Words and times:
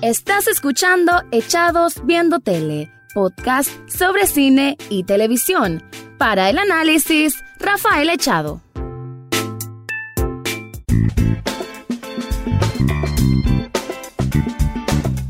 Estás 0.00 0.46
escuchando 0.46 1.10
Echados 1.32 1.94
Viendo 2.04 2.38
Tele, 2.38 2.88
podcast 3.14 3.68
sobre 3.90 4.28
cine 4.28 4.76
y 4.90 5.02
televisión. 5.02 5.82
Para 6.18 6.48
el 6.50 6.58
análisis, 6.58 7.42
Rafael 7.58 8.08
Echado. 8.08 8.60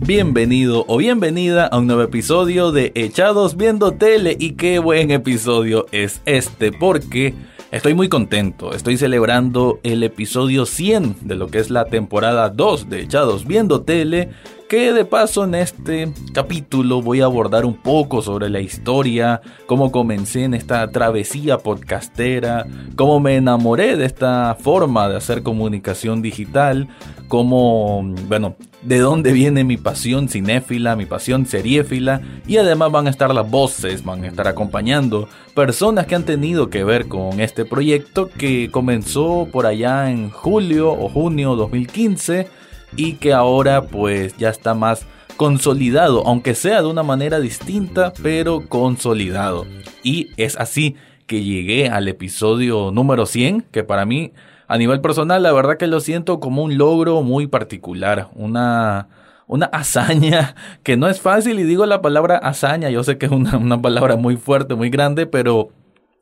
Bienvenido 0.00 0.84
o 0.86 0.98
bienvenida 0.98 1.66
a 1.66 1.78
un 1.78 1.86
nuevo 1.86 2.02
episodio 2.02 2.70
de 2.70 2.92
Echados 2.94 3.56
Viendo 3.56 3.92
Tele 3.92 4.36
y 4.38 4.52
qué 4.52 4.80
buen 4.80 5.10
episodio 5.10 5.86
es 5.92 6.20
este 6.26 6.72
porque 6.72 7.34
estoy 7.70 7.94
muy 7.94 8.10
contento, 8.10 8.74
estoy 8.74 8.98
celebrando 8.98 9.80
el 9.82 10.02
episodio 10.02 10.66
100 10.66 11.16
de 11.22 11.36
lo 11.36 11.48
que 11.48 11.58
es 11.58 11.70
la 11.70 11.86
temporada 11.86 12.50
2 12.50 12.90
de 12.90 13.00
Echados 13.00 13.46
Viendo 13.46 13.80
Tele 13.80 14.30
que 14.68 14.92
de 14.92 15.06
paso 15.06 15.44
en 15.44 15.54
este 15.54 16.12
capítulo 16.34 17.00
voy 17.00 17.22
a 17.22 17.24
abordar 17.24 17.64
un 17.64 17.74
poco 17.74 18.20
sobre 18.20 18.50
la 18.50 18.60
historia, 18.60 19.40
cómo 19.66 19.90
comencé 19.90 20.44
en 20.44 20.52
esta 20.52 20.86
travesía 20.90 21.56
podcastera, 21.56 22.66
cómo 22.94 23.18
me 23.18 23.36
enamoré 23.36 23.96
de 23.96 24.04
esta 24.04 24.54
forma 24.60 25.08
de 25.08 25.16
hacer 25.16 25.42
comunicación 25.42 26.20
digital, 26.20 26.86
cómo, 27.28 28.02
bueno, 28.28 28.56
de 28.82 28.98
dónde 28.98 29.32
viene 29.32 29.64
mi 29.64 29.78
pasión 29.78 30.28
cinéfila, 30.28 30.96
mi 30.96 31.06
pasión 31.06 31.46
seriéfila 31.46 32.20
y 32.46 32.58
además 32.58 32.92
van 32.92 33.06
a 33.06 33.10
estar 33.10 33.34
las 33.34 33.50
voces, 33.50 34.04
van 34.04 34.24
a 34.24 34.28
estar 34.28 34.48
acompañando 34.48 35.30
personas 35.54 36.06
que 36.06 36.14
han 36.14 36.24
tenido 36.24 36.68
que 36.68 36.84
ver 36.84 37.08
con 37.08 37.40
este 37.40 37.64
proyecto 37.64 38.28
que 38.28 38.70
comenzó 38.70 39.48
por 39.50 39.64
allá 39.64 40.10
en 40.10 40.30
julio 40.30 40.92
o 40.92 41.08
junio 41.08 41.56
2015 41.56 42.67
y 42.96 43.14
que 43.14 43.32
ahora 43.32 43.82
pues 43.82 44.36
ya 44.36 44.48
está 44.48 44.74
más 44.74 45.06
consolidado, 45.36 46.26
aunque 46.26 46.54
sea 46.54 46.82
de 46.82 46.88
una 46.88 47.02
manera 47.02 47.40
distinta, 47.40 48.12
pero 48.22 48.68
consolidado. 48.68 49.66
Y 50.02 50.30
es 50.36 50.56
así 50.56 50.96
que 51.26 51.44
llegué 51.44 51.88
al 51.88 52.08
episodio 52.08 52.90
número 52.90 53.26
100, 53.26 53.62
que 53.70 53.84
para 53.84 54.04
mí 54.04 54.32
a 54.66 54.78
nivel 54.78 55.00
personal 55.00 55.42
la 55.42 55.52
verdad 55.52 55.76
que 55.76 55.86
lo 55.86 56.00
siento 56.00 56.40
como 56.40 56.62
un 56.62 56.76
logro 56.76 57.22
muy 57.22 57.46
particular, 57.46 58.28
una 58.34 59.08
una 59.48 59.66
hazaña 59.66 60.54
que 60.84 60.96
no 60.96 61.08
es 61.08 61.20
fácil 61.20 61.58
y 61.58 61.64
digo 61.64 61.86
la 61.86 62.02
palabra 62.02 62.36
hazaña, 62.36 62.90
yo 62.90 63.02
sé 63.02 63.18
que 63.18 63.26
es 63.26 63.32
una, 63.32 63.56
una 63.56 63.80
palabra 63.80 64.16
muy 64.16 64.36
fuerte, 64.36 64.74
muy 64.74 64.90
grande, 64.90 65.26
pero 65.26 65.70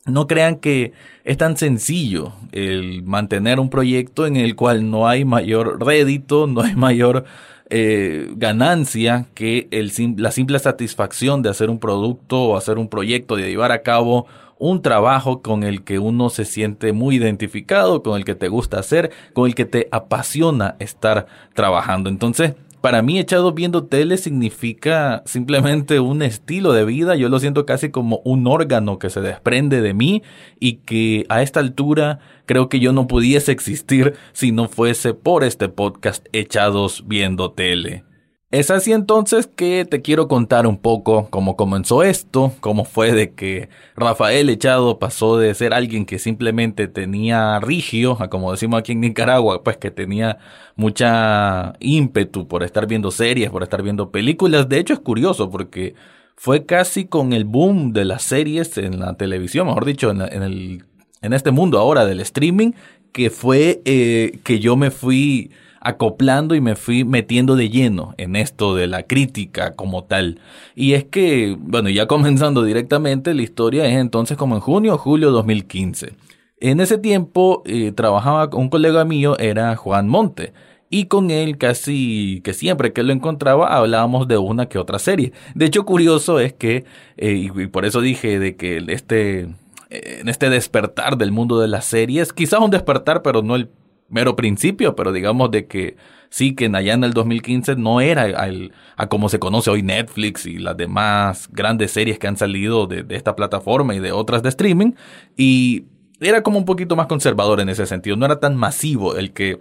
no 0.07 0.27
crean 0.27 0.57
que 0.57 0.93
es 1.25 1.37
tan 1.37 1.57
sencillo 1.57 2.33
el 2.53 3.03
mantener 3.03 3.61
un 3.61 3.71
proyecto 3.71 4.27
en 4.27 4.37
el 4.37 4.55
cual 4.57 4.91
no 4.91 5.09
hay 5.09 5.25
mayor 5.25 5.85
rédito, 5.85 6.47
no 6.47 6.63
hay 6.63 6.75
mayor 6.75 7.25
eh, 7.69 8.31
ganancia 8.37 9.27
que 9.35 9.67
el, 9.73 9.93
la 10.17 10.31
simple 10.31 10.59
satisfacción 10.61 11.43
de 11.43 11.51
hacer 11.51 11.69
un 11.69 11.81
producto 11.81 12.41
o 12.43 12.57
hacer 12.57 12.79
un 12.79 12.89
proyecto, 12.89 13.37
de 13.37 13.49
llevar 13.49 13.73
a 13.73 13.83
cabo 13.83 14.27
un 14.59 14.83
trabajo 14.83 15.43
con 15.43 15.65
el 15.65 15.83
que 15.83 15.99
uno 15.99 16.31
se 16.31 16.45
siente 16.45 16.93
muy 16.93 17.17
identificado, 17.17 18.03
con 18.03 18.17
el 18.17 18.25
que 18.25 18.35
te 18.35 18.49
gusta 18.49 18.79
hacer, 18.79 19.11
con 19.33 19.47
el 19.47 19.55
que 19.55 19.65
te 19.65 19.89
apasiona 19.91 20.77
estar 20.79 21.27
trabajando. 21.55 22.09
Entonces, 22.09 22.55
para 22.87 23.03
mí 23.03 23.19
echado 23.19 23.51
viendo 23.51 23.87
tele 23.87 24.17
significa 24.17 25.25
simplemente 25.27 25.99
un 25.99 26.23
estilo 26.23 26.73
de 26.73 26.85
vida, 26.85 27.17
yo 27.17 27.29
lo 27.29 27.41
siento 27.41 27.67
casi 27.67 27.91
como 27.91 28.21
un 28.25 28.47
órgano 28.47 29.01
que 29.01 29.11
se 29.11 29.21
desprende 29.21 29.81
de 29.81 29.93
mí 29.93 30.23
y 30.61 30.75
que 30.75 31.27
a 31.29 31.43
esta 31.43 31.59
altura 31.59 32.21
creo 32.45 32.69
que 32.69 32.79
yo 32.79 32.93
no 32.93 33.09
pudiese 33.09 33.51
existir 33.51 34.15
si 34.33 34.53
no 34.53 34.69
fuese 34.69 35.15
por 35.15 35.43
este 35.43 35.69
podcast 35.69 36.25
echados 36.33 37.03
viendo 37.09 37.51
tele. 37.51 38.05
Es 38.53 38.71
así 38.71 38.93
entonces 38.93 39.49
que 39.49 39.85
te 39.85 40.03
quiero 40.03 40.29
contar 40.29 40.69
un 40.69 40.79
poco 40.79 41.29
cómo 41.31 41.57
comenzó 41.57 42.05
esto, 42.05 42.53
cómo 42.61 42.85
fue 42.85 43.11
de 43.11 43.35
que 43.35 43.69
Rafael 43.97 44.49
Echado 44.49 45.01
pasó 45.01 45.37
de 45.37 45.53
ser 45.55 45.75
alguien 45.75 46.07
que 46.07 46.21
simplemente 46.21 46.87
tenía 46.87 47.59
rigio, 47.59 48.17
a 48.23 48.31
como 48.31 48.53
decimos 48.53 48.79
aquí 48.79 48.93
en 48.93 49.01
Nicaragua, 49.01 49.65
pues 49.65 49.79
que 49.79 49.91
tenía 49.91 50.39
mucha 50.77 51.73
ímpetu 51.81 52.47
por 52.47 52.63
estar 52.63 52.87
viendo 52.87 53.11
series, 53.11 53.51
por 53.51 53.65
estar 53.65 53.83
viendo 53.83 54.13
películas. 54.13 54.69
De 54.69 54.79
hecho 54.79 54.95
es 54.95 55.01
curioso 55.01 55.51
porque 55.51 55.97
fue 56.37 56.65
casi 56.65 57.07
con 57.07 57.33
el 57.33 57.47
boom 57.47 57.93
de 57.93 58.05
las 58.05 58.23
series 58.23 58.79
en 58.79 59.01
la 59.01 59.15
televisión, 59.15 59.67
mejor 59.67 59.85
dicho, 59.85 60.11
en, 60.13 60.21
el, 60.21 60.85
en 61.21 61.33
este 61.33 61.51
mundo 61.51 61.81
ahora 61.81 62.07
del 62.07 62.21
streaming, 62.21 62.73
que 63.11 63.31
fue 63.31 63.83
eh, 63.85 64.39
que 64.45 64.61
yo 64.61 64.77
me 64.77 64.93
fui 64.93 65.51
acoplando 65.87 66.57
y 66.57 66.61
me 66.61 66.75
fui 66.75 67.05
metiendo 67.05 67.55
de 67.55 67.71
lleno 67.71 68.15
en 68.19 68.35
esto 68.35 68.75
de 68.75 68.89
la 68.89 69.05
crítica 69.05 69.75
como 69.75 70.05
tal. 70.05 70.41
Y 70.75 70.95
es 70.95 71.05
que, 71.05 71.57
bueno, 71.59 71.89
ya 71.89 72.07
comenzando 72.09 72.65
directamente, 72.65 73.35
la 73.35 73.43
historia 73.43 73.87
es 73.87 73.97
entonces 73.97 74.37
como 74.37 74.57
en 74.57 74.61
junio 74.61 74.95
o 74.95 74.99
julio 74.99 75.29
de 75.29 75.35
2015. 75.35 76.13
En 76.59 76.81
ese 76.81 76.99
tiempo 76.99 77.63
eh, 77.67 77.93
trabajaba 77.93 78.51
con 78.51 78.63
un 78.63 78.69
colega 78.69 79.05
mío, 79.05 79.39
era 79.39 79.77
Juan 79.77 80.09
Monte. 80.09 80.53
Y 80.89 81.07
con 81.07 81.31
él 81.31 81.59
casi 81.59 82.41
que 82.45 82.53
siempre 82.53 82.93
que 82.93 83.03
lo 83.03 83.13
encontraba 83.13 83.77
hablábamos 83.77 84.29
de 84.29 84.39
una 84.39 84.67
que 84.67 84.79
otra 84.79 84.99
serie. 84.99 85.33
De 85.55 85.67
hecho, 85.67 85.85
curioso 85.85 86.41
es 86.41 86.53
que, 86.53 86.85
eh, 87.17 87.51
y 87.55 87.67
por 87.67 87.85
eso 87.85 88.01
dije 88.01 88.39
de 88.39 88.57
que 88.57 88.83
este, 88.89 89.49
eh, 89.91 90.19
en 90.21 90.29
este 90.29 90.49
despertar 90.49 91.17
del 91.17 91.33
mundo 91.33 91.61
de 91.61 91.69
las 91.69 91.85
series, 91.85 92.33
quizás 92.33 92.61
un 92.61 92.71
despertar, 92.71 93.23
pero 93.23 93.43
no 93.43 93.57
el 93.57 93.69
mero 94.09 94.37
principio, 94.37 94.95
pero 94.97 95.13
digamos 95.13 95.51
de 95.51 95.67
que 95.67 95.97
sí 96.29 96.55
que 96.55 96.67
en 96.67 96.75
el 96.75 97.13
2015 97.13 97.77
no 97.77 98.01
era 98.01 98.49
a 98.97 99.07
como 99.09 99.29
se 99.29 99.39
conoce 99.39 99.71
hoy 99.71 99.83
Netflix 99.83 100.47
y 100.47 100.59
las 100.59 100.77
demás 100.77 101.49
grandes 101.53 101.93
series 101.93 102.19
que 102.19 102.27
han 102.27 102.37
salido 102.37 102.87
de, 102.87 103.03
de, 103.03 103.17
esta 103.17 103.37
plataforma 103.37 103.95
y 103.95 104.01
de 104.01 104.13
otras 104.13 104.43
de 104.43 104.49
streaming 104.49 104.93
y 105.37 105.85
era 106.21 106.43
como 106.43 106.59
un 106.59 106.65
poquito 106.65 106.97
más 106.97 107.07
conservador 107.07 107.61
en 107.61 107.69
ese 107.69 107.87
sentido, 107.87 108.17
no 108.17 108.27
era 108.27 108.41
tan 108.41 108.57
masivo 108.57 109.17
el 109.17 109.33
que 109.33 109.61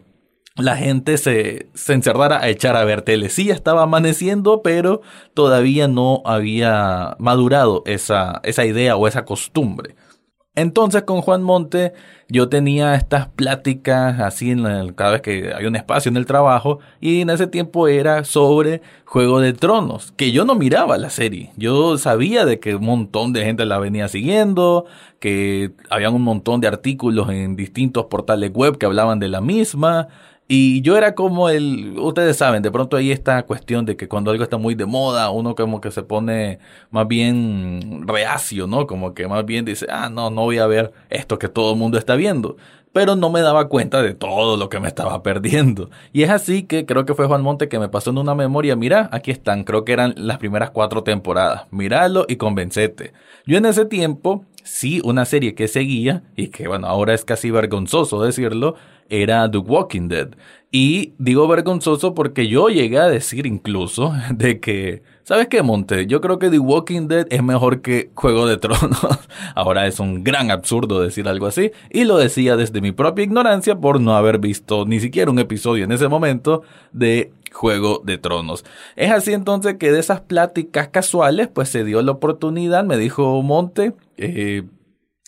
la 0.57 0.77
gente 0.77 1.17
se, 1.17 1.67
se 1.73 1.93
encerrara 1.93 2.39
a 2.41 2.47
echar 2.47 2.77
a 2.77 2.85
ver 2.85 3.01
tele. 3.01 3.29
Sí 3.29 3.49
estaba 3.49 3.83
amaneciendo, 3.83 4.61
pero 4.61 5.01
todavía 5.33 5.87
no 5.87 6.21
había 6.25 7.15
madurado 7.19 7.83
esa, 7.85 8.39
esa 8.43 8.65
idea 8.65 8.95
o 8.95 9.07
esa 9.07 9.25
costumbre. 9.25 9.95
Entonces 10.55 11.03
con 11.03 11.21
Juan 11.21 11.43
Monte 11.43 11.93
yo 12.29 12.49
tenía 12.49 12.95
estas 12.95 13.27
pláticas 13.27 14.19
así 14.19 14.51
en 14.51 14.93
cada 14.93 15.11
vez 15.11 15.21
que 15.21 15.53
hay 15.53 15.65
un 15.65 15.75
espacio 15.75 16.09
en 16.09 16.17
el 16.17 16.25
trabajo 16.25 16.79
y 17.01 17.21
en 17.21 17.29
ese 17.29 17.45
tiempo 17.47 17.87
era 17.87 18.23
sobre 18.23 18.81
Juego 19.05 19.39
de 19.41 19.53
Tronos, 19.53 20.11
que 20.13 20.31
yo 20.31 20.45
no 20.45 20.55
miraba 20.55 20.97
la 20.97 21.09
serie. 21.09 21.51
Yo 21.57 21.97
sabía 21.97 22.45
de 22.45 22.59
que 22.59 22.75
un 22.75 22.85
montón 22.85 23.33
de 23.33 23.43
gente 23.43 23.65
la 23.65 23.79
venía 23.79 24.07
siguiendo, 24.07 24.85
que 25.19 25.71
había 25.89 26.09
un 26.09 26.21
montón 26.21 26.61
de 26.61 26.67
artículos 26.67 27.29
en 27.29 27.55
distintos 27.55 28.05
portales 28.05 28.51
web 28.53 28.77
que 28.77 28.85
hablaban 28.85 29.19
de 29.19 29.27
la 29.27 29.41
misma, 29.41 30.07
y 30.47 30.81
yo 30.81 30.95
era 30.95 31.15
como 31.15 31.49
el, 31.49 31.97
ustedes 31.97 32.37
saben, 32.37 32.61
de 32.61 32.69
pronto 32.69 32.97
hay 32.97 33.11
esta 33.11 33.43
cuestión 33.43 33.85
de 33.85 33.97
que 33.97 34.07
cuando 34.07 34.29
algo 34.29 34.43
está 34.43 34.57
muy 34.57 34.75
de 34.75 34.85
moda, 34.85 35.31
uno 35.31 35.55
como 35.55 35.81
que 35.81 35.89
se 35.89 36.03
pone 36.03 36.59
más 36.91 37.07
bien 37.07 38.07
reacio, 38.07 38.67
¿no? 38.67 38.85
Como 38.85 39.15
que 39.15 39.27
más 39.27 39.43
bien 39.45 39.65
dice, 39.65 39.87
ah, 39.89 40.09
no, 40.09 40.29
no 40.29 40.41
voy 40.43 40.59
a 40.59 40.67
ver 40.67 40.93
esto 41.09 41.39
que 41.39 41.49
todo 41.49 41.73
el 41.73 41.79
mundo 41.79 41.97
está 41.97 42.15
viendo. 42.15 42.57
Pero 42.93 43.15
no 43.15 43.29
me 43.29 43.41
daba 43.41 43.67
cuenta 43.67 44.01
de 44.01 44.13
todo 44.13 44.55
lo 44.55 44.69
que 44.69 44.79
me 44.79 44.87
estaba 44.87 45.21
perdiendo. 45.21 45.89
Y 46.13 46.23
es 46.23 46.29
así 46.29 46.63
que 46.63 46.85
creo 46.85 47.05
que 47.05 47.13
fue 47.15 47.25
Juan 47.25 47.41
Monte 47.41 47.67
que 47.67 47.79
me 47.79 47.89
pasó 47.89 48.11
en 48.11 48.19
una 48.19 48.35
memoria, 48.35 48.75
mira, 48.75 49.09
aquí 49.11 49.31
están, 49.31 49.63
creo 49.63 49.83
que 49.83 49.93
eran 49.93 50.13
las 50.15 50.37
primeras 50.37 50.69
cuatro 50.69 51.03
temporadas. 51.03 51.63
Míralo 51.71 52.25
y 52.29 52.37
convencete. 52.37 53.13
Yo 53.45 53.57
en 53.57 53.65
ese 53.65 53.85
tiempo, 53.85 54.45
sí, 54.63 55.01
una 55.03 55.25
serie 55.25 55.55
que 55.55 55.67
seguía, 55.67 56.23
y 56.37 56.49
que 56.49 56.67
bueno, 56.67 56.87
ahora 56.87 57.13
es 57.13 57.25
casi 57.25 57.51
vergonzoso 57.51 58.23
decirlo, 58.23 58.75
era 59.09 59.49
The 59.49 59.57
Walking 59.57 60.07
Dead. 60.07 60.29
Y 60.71 61.13
digo 61.19 61.47
vergonzoso 61.47 62.13
porque 62.13 62.49
yo 62.49 62.67
llegué 62.67 62.99
a 62.99 63.07
decir 63.07 63.45
incluso 63.45 64.13
de 64.31 64.59
que, 64.59 65.03
¿sabes 65.23 65.47
qué, 65.47 65.61
Monte? 65.61 66.05
Yo 66.05 66.19
creo 66.19 66.37
que 66.37 66.49
The 66.49 66.59
Walking 66.59 67.07
Dead 67.07 67.27
es 67.29 67.41
mejor 67.41 67.81
que 67.81 68.11
Juego 68.13 68.45
de 68.45 68.57
Tronos. 68.57 68.99
Ahora 69.55 69.87
es 69.87 69.99
un 70.01 70.23
gran 70.23 70.51
absurdo 70.51 71.01
decir 71.01 71.29
algo 71.29 71.47
así. 71.47 71.71
Y 71.89 72.03
lo 72.03 72.17
decía 72.17 72.57
desde 72.57 72.81
mi 72.81 72.91
propia 72.91 73.23
ignorancia 73.23 73.79
por 73.79 74.01
no 74.01 74.15
haber 74.17 74.39
visto 74.39 74.85
ni 74.85 74.99
siquiera 74.99 75.31
un 75.31 75.39
episodio 75.39 75.85
en 75.85 75.93
ese 75.93 76.09
momento 76.09 76.63
de 76.91 77.31
Juego 77.53 78.01
de 78.03 78.17
Tronos. 78.17 78.65
Es 78.97 79.11
así 79.11 79.31
entonces 79.31 79.77
que 79.77 79.93
de 79.93 79.99
esas 79.99 80.21
pláticas 80.21 80.89
casuales, 80.89 81.47
pues 81.47 81.69
se 81.69 81.85
dio 81.85 82.01
la 82.01 82.11
oportunidad, 82.11 82.83
me 82.83 82.97
dijo 82.97 83.41
Monte, 83.41 83.93
eh, 84.17 84.63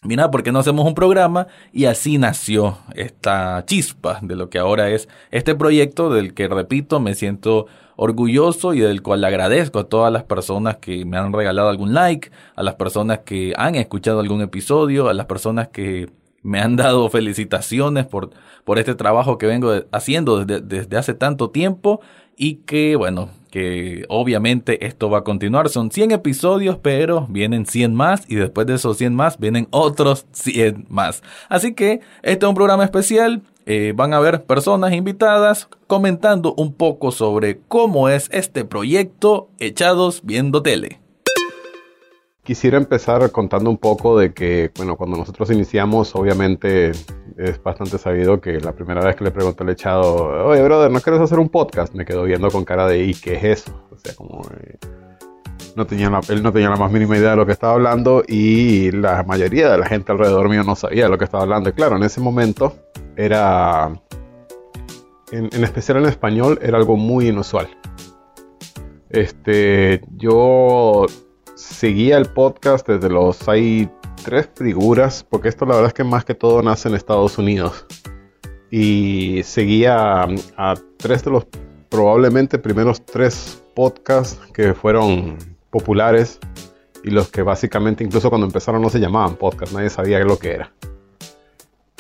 mira, 0.08 0.32
¿por 0.32 0.42
qué 0.42 0.52
no 0.52 0.60
hacemos 0.60 0.88
un 0.88 0.96
programa? 0.96 1.48
Y 1.74 1.86
así 1.86 2.18
nació 2.18 2.78
esta 2.96 3.64
chispa 3.66 4.20
de 4.22 4.36
lo 4.36 4.50
que 4.50 4.58
ahora 4.58 4.90
es 4.90 5.08
este 5.32 5.54
proyecto 5.54 6.10
del 6.10 6.34
que, 6.34 6.48
repito, 6.48 7.00
me 7.00 7.14
siento 7.14 7.68
orgulloso 7.98 8.74
y 8.74 8.80
del 8.80 9.02
cual 9.02 9.24
agradezco 9.24 9.80
a 9.80 9.84
todas 9.84 10.12
las 10.14 10.24
personas 10.24 10.78
que 10.78 11.04
me 11.06 11.18
han 11.18 11.34
regalado 11.34 11.70
algún 11.70 11.94
like, 11.94 12.32
a 12.56 12.64
las 12.64 12.76
personas 12.76 13.20
que 13.20 13.54
han 13.58 13.76
escuchado 13.76 14.20
algún 14.20 14.42
episodio, 14.42 15.10
a 15.10 15.14
las 15.14 15.26
personas 15.26 15.68
que 15.68 16.10
me 16.42 16.62
han 16.62 16.76
dado 16.78 17.10
felicitaciones 17.10 18.06
por, 18.06 18.30
por 18.64 18.80
este 18.80 18.96
trabajo 18.96 19.38
que 19.38 19.48
vengo 19.48 19.74
haciendo 19.92 20.46
desde, 20.46 20.62
desde 20.62 20.98
hace 20.98 21.14
tanto 21.14 21.50
tiempo 21.50 22.00
y 22.38 22.56
que, 22.66 22.96
bueno, 22.96 23.30
que 23.50 24.06
obviamente 24.10 24.86
esto 24.86 25.10
va 25.10 25.20
a 25.20 25.24
continuar. 25.24 25.70
Son 25.70 25.92
100 25.92 26.12
episodios, 26.12 26.78
pero 26.78 27.26
vienen 27.30 27.66
100 27.66 27.94
más 27.94 28.24
y 28.28 28.36
después 28.36 28.68
de 28.68 28.76
esos 28.76 28.98
100 28.98 29.16
más 29.16 29.40
vienen 29.40 29.68
otros 29.72 30.26
100 30.32 30.86
más. 30.90 31.24
Así 31.50 31.74
que 31.74 32.02
este 32.24 32.46
es 32.46 32.50
un 32.50 32.56
programa 32.56 32.84
especial. 32.84 33.42
Eh, 33.66 33.94
van 33.96 34.14
a 34.14 34.18
haber 34.18 34.46
personas 34.46 34.94
invitadas 34.94 35.68
comentando 35.88 36.54
un 36.56 36.74
poco 36.74 37.12
sobre 37.12 37.60
cómo 37.68 38.08
es 38.08 38.30
este 38.32 38.64
proyecto 38.64 39.50
Echados 39.60 40.22
Viendo 40.24 40.62
Tele. 40.62 41.02
Quisiera 42.48 42.78
empezar 42.78 43.30
contando 43.32 43.70
un 43.70 43.78
poco 43.78 44.18
de 44.18 44.34
que, 44.34 44.72
bueno, 44.78 44.96
cuando 44.96 45.18
nosotros 45.18 45.52
iniciamos, 45.52 46.16
obviamente 46.16 46.92
es 47.36 47.62
bastante 47.62 47.98
sabido 47.98 48.40
que 48.40 48.62
la 48.62 48.72
primera 48.72 49.04
vez 49.04 49.18
que 49.18 49.26
le 49.26 49.32
pregunté 49.32 49.64
al 49.64 49.70
echado, 49.72 50.46
oye, 50.48 50.64
brother, 50.64 50.90
¿no 50.90 51.02
quieres 51.02 51.22
hacer 51.22 51.40
un 51.40 51.50
podcast? 51.50 51.94
Me 51.94 52.06
quedó 52.06 52.24
viendo 52.24 52.50
con 52.50 52.64
cara 52.64 52.88
de, 52.88 53.04
¿y 53.04 53.14
qué 53.16 53.34
es 53.34 53.44
eso? 53.44 53.84
O 53.92 53.98
sea, 53.98 54.16
como... 54.16 54.44
Eh, 54.62 54.78
no 55.76 55.86
tenía 55.86 56.10
él 56.30 56.42
no 56.42 56.54
tenía 56.54 56.70
la 56.70 56.78
más 56.78 56.90
mínima 56.90 57.18
idea 57.18 57.32
de 57.32 57.36
lo 57.36 57.46
que 57.46 57.52
estaba 57.52 57.74
hablando 57.74 58.24
y 58.26 58.92
la 58.92 59.24
mayoría 59.24 59.70
de 59.70 59.78
la 59.78 59.86
gente 59.86 60.14
alrededor 60.14 60.48
mío 60.48 60.64
no 60.64 60.78
sabía 60.78 61.10
lo 61.10 61.18
que 61.18 61.26
estaba 61.26 61.44
hablando. 61.44 61.68
Y 61.70 61.74
claro, 61.74 61.98
en 61.98 62.04
ese 62.04 62.22
momento 62.22 62.78
era, 63.18 63.92
en 65.34 65.64
especial 65.66 65.98
en 65.98 66.06
español, 66.06 66.60
era 66.62 66.78
algo 66.78 66.96
muy 66.96 67.28
inusual. 67.28 67.68
Este, 69.10 70.02
yo 70.16 71.08
seguía 71.58 72.18
el 72.18 72.28
podcast 72.28 72.88
desde 72.88 73.10
los 73.10 73.50
hay 73.50 73.90
tres 74.24 74.48
figuras, 74.56 75.26
porque 75.28 75.50
esto 75.50 75.66
la 75.66 75.74
verdad 75.74 75.88
es 75.88 75.94
que 75.94 76.04
más 76.04 76.24
que 76.24 76.36
todo 76.36 76.62
nace 76.62 76.88
en 76.88 76.96
Estados 76.96 77.38
Unidos. 77.38 77.86
Y 78.70 79.42
seguía 79.44 80.28
a, 80.56 80.76
tres 80.98 81.24
de 81.24 81.32
los 81.32 81.48
probablemente 81.90 82.60
primeros 82.60 83.04
tres 83.06 83.62
podcasts 83.76 84.40
que 84.54 84.74
fueron 84.74 85.38
populares 85.72 86.40
y 87.04 87.10
los 87.10 87.30
que 87.30 87.42
básicamente 87.42 88.04
incluso 88.04 88.30
cuando 88.30 88.46
empezaron 88.46 88.82
no 88.82 88.90
se 88.90 89.00
llamaban 89.00 89.36
podcast, 89.36 89.74
nadie 89.74 89.90
sabía 89.90 90.20
lo 90.20 90.38
que 90.38 90.52
era. 90.52 90.74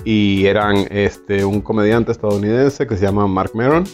Y 0.03 0.45
eran 0.45 0.85
este, 0.91 1.43
un 1.43 1.61
comediante 1.61 2.11
estadounidense 2.11 2.85
que 2.85 2.95
se 2.95 3.05
llama 3.05 3.27
Mark 3.27 3.51
Maron, 3.55 3.85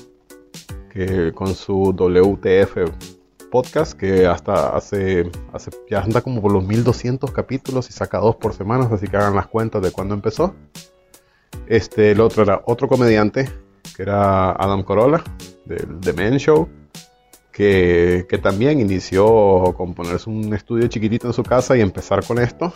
que 0.91 1.31
con 1.33 1.55
su 1.55 1.93
WTF 1.93 3.22
podcast 3.53 3.93
que 3.93 4.25
hasta 4.25 4.75
hace, 4.75 5.29
hace 5.53 5.69
ya 5.87 6.01
anda 6.01 6.21
como 6.21 6.41
por 6.41 6.51
los 6.51 6.65
1200 6.65 7.29
capítulos 7.29 7.87
y 7.87 7.93
saca 7.93 8.17
dos 8.17 8.35
por 8.37 8.55
semana, 8.55 8.89
así 8.91 9.07
que 9.07 9.15
hagan 9.15 9.35
las 9.35 9.45
cuentas 9.45 9.83
de 9.83 9.91
cuándo 9.91 10.15
empezó. 10.15 10.55
Este, 11.67 12.11
el 12.11 12.19
otro 12.19 12.41
era 12.41 12.63
otro 12.65 12.87
comediante 12.87 13.47
que 13.95 14.01
era 14.01 14.53
Adam 14.53 14.81
Corolla 14.81 15.23
del 15.65 15.99
The 15.99 16.13
Men 16.13 16.39
Show, 16.39 16.67
que, 17.51 18.25
que, 18.27 18.39
también 18.39 18.79
inició 18.79 19.71
con 19.77 19.93
ponerse 19.93 20.31
un 20.31 20.51
estudio 20.55 20.87
chiquitito 20.87 21.27
en 21.27 21.33
su 21.33 21.43
casa 21.43 21.77
y 21.77 21.81
empezar 21.81 22.25
con 22.25 22.39
esto. 22.39 22.73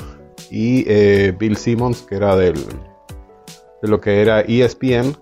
Y 0.51 0.85
eh, 0.88 1.35
Bill 1.39 1.57
Simmons, 1.57 2.03
que 2.03 2.18
era 2.18 2.35
del, 2.35 2.53
de 2.53 3.88
lo 3.88 4.00
que 4.00 4.21
era 4.21 4.41
ESPN, 4.41 5.18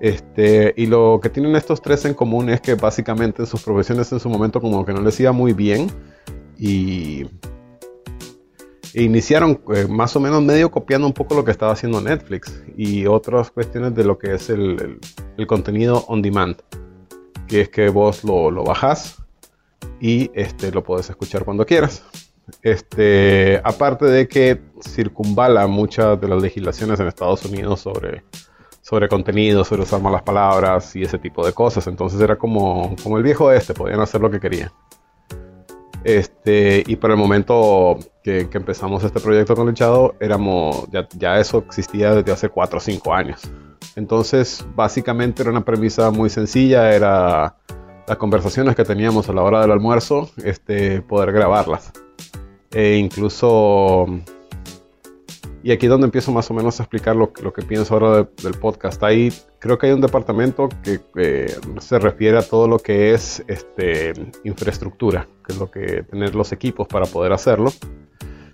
este, 0.00 0.74
y 0.76 0.86
lo 0.86 1.20
que 1.22 1.30
tienen 1.30 1.56
estos 1.56 1.80
tres 1.80 2.04
en 2.04 2.14
común 2.14 2.50
es 2.50 2.60
que 2.60 2.74
básicamente 2.74 3.46
sus 3.46 3.62
profesiones 3.62 4.12
en 4.12 4.20
su 4.20 4.28
momento 4.28 4.60
como 4.60 4.84
que 4.84 4.92
no 4.92 5.00
les 5.00 5.18
iba 5.20 5.32
muy 5.32 5.52
bien 5.52 5.90
y 6.58 7.24
e 8.94 9.02
iniciaron 9.02 9.60
eh, 9.74 9.86
más 9.88 10.16
o 10.16 10.20
menos 10.20 10.42
medio 10.42 10.70
copiando 10.70 11.06
un 11.06 11.12
poco 11.12 11.34
lo 11.34 11.44
que 11.44 11.50
estaba 11.50 11.72
haciendo 11.72 12.00
Netflix 12.00 12.62
y 12.76 13.06
otras 13.06 13.50
cuestiones 13.50 13.94
de 13.94 14.04
lo 14.04 14.18
que 14.18 14.34
es 14.34 14.48
el, 14.48 14.98
contenido 15.46 16.04
on 16.08 16.22
demand, 16.22 16.56
que 17.46 17.62
es 17.62 17.68
que 17.68 17.90
vos 17.90 18.24
lo, 18.24 18.50
lo 18.50 18.64
bajás 18.64 19.16
y 20.00 20.30
este, 20.34 20.72
lo 20.72 20.82
puedes 20.82 21.10
escuchar 21.10 21.44
cuando 21.44 21.66
quieras. 21.66 22.04
Este, 22.62 23.60
aparte 23.64 24.06
de 24.06 24.28
que 24.28 24.60
circunvala 24.80 25.66
muchas 25.66 26.20
de 26.20 26.28
las 26.28 26.40
legislaciones 26.40 27.00
en 27.00 27.08
Estados 27.08 27.44
Unidos 27.44 27.80
sobre 27.80 28.24
sobre 28.86 29.08
contenido, 29.08 29.64
sobre 29.64 29.82
usar 29.82 30.00
malas 30.00 30.22
palabras 30.22 30.94
y 30.94 31.02
ese 31.02 31.18
tipo 31.18 31.44
de 31.44 31.52
cosas. 31.52 31.88
Entonces 31.88 32.20
era 32.20 32.36
como, 32.36 32.94
como 33.02 33.16
el 33.16 33.24
viejo 33.24 33.50
este, 33.50 33.74
podían 33.74 33.98
hacer 33.98 34.20
lo 34.20 34.30
que 34.30 34.38
querían. 34.38 34.70
Este, 36.04 36.84
y 36.86 36.94
por 36.94 37.10
el 37.10 37.16
momento 37.16 37.98
que, 38.22 38.48
empezamos 38.52 39.02
este 39.02 39.18
proyecto 39.18 39.56
con 39.56 39.66
el 39.68 39.74
Chado, 39.74 40.14
éramos, 40.20 40.88
ya, 40.92 41.08
ya, 41.18 41.40
eso 41.40 41.58
existía 41.66 42.14
desde 42.14 42.30
hace 42.30 42.48
4 42.48 42.78
o 42.78 42.80
5 42.80 43.12
años. 43.12 43.42
Entonces, 43.96 44.64
básicamente 44.76 45.42
era 45.42 45.50
una 45.50 45.64
premisa 45.64 46.12
muy 46.12 46.30
sencilla, 46.30 46.94
era 46.94 47.56
las 48.06 48.16
conversaciones 48.18 48.76
que 48.76 48.84
teníamos 48.84 49.28
a 49.28 49.32
la 49.32 49.42
hora 49.42 49.62
del 49.62 49.72
almuerzo, 49.72 50.30
este, 50.44 51.02
poder 51.02 51.32
grabarlas. 51.32 51.92
E 52.70 52.98
incluso 52.98 54.06
y 55.66 55.72
aquí 55.72 55.86
es 55.86 55.90
donde 55.90 56.04
empiezo 56.04 56.30
más 56.30 56.48
o 56.48 56.54
menos 56.54 56.78
a 56.78 56.84
explicar 56.84 57.16
lo, 57.16 57.32
lo 57.42 57.52
que 57.52 57.62
pienso 57.62 57.94
ahora 57.94 58.28
del 58.40 58.54
podcast. 58.54 59.02
Ahí 59.02 59.32
creo 59.58 59.76
que 59.76 59.88
hay 59.88 59.92
un 59.92 60.00
departamento 60.00 60.68
que 60.84 61.48
se 61.80 61.98
refiere 61.98 62.38
a 62.38 62.42
todo 62.42 62.68
lo 62.68 62.78
que 62.78 63.12
es 63.12 63.42
este, 63.48 64.12
infraestructura, 64.44 65.26
que 65.44 65.54
es 65.54 65.58
lo 65.58 65.68
que 65.68 66.04
tener 66.04 66.36
los 66.36 66.52
equipos 66.52 66.86
para 66.86 67.06
poder 67.06 67.32
hacerlo. 67.32 67.72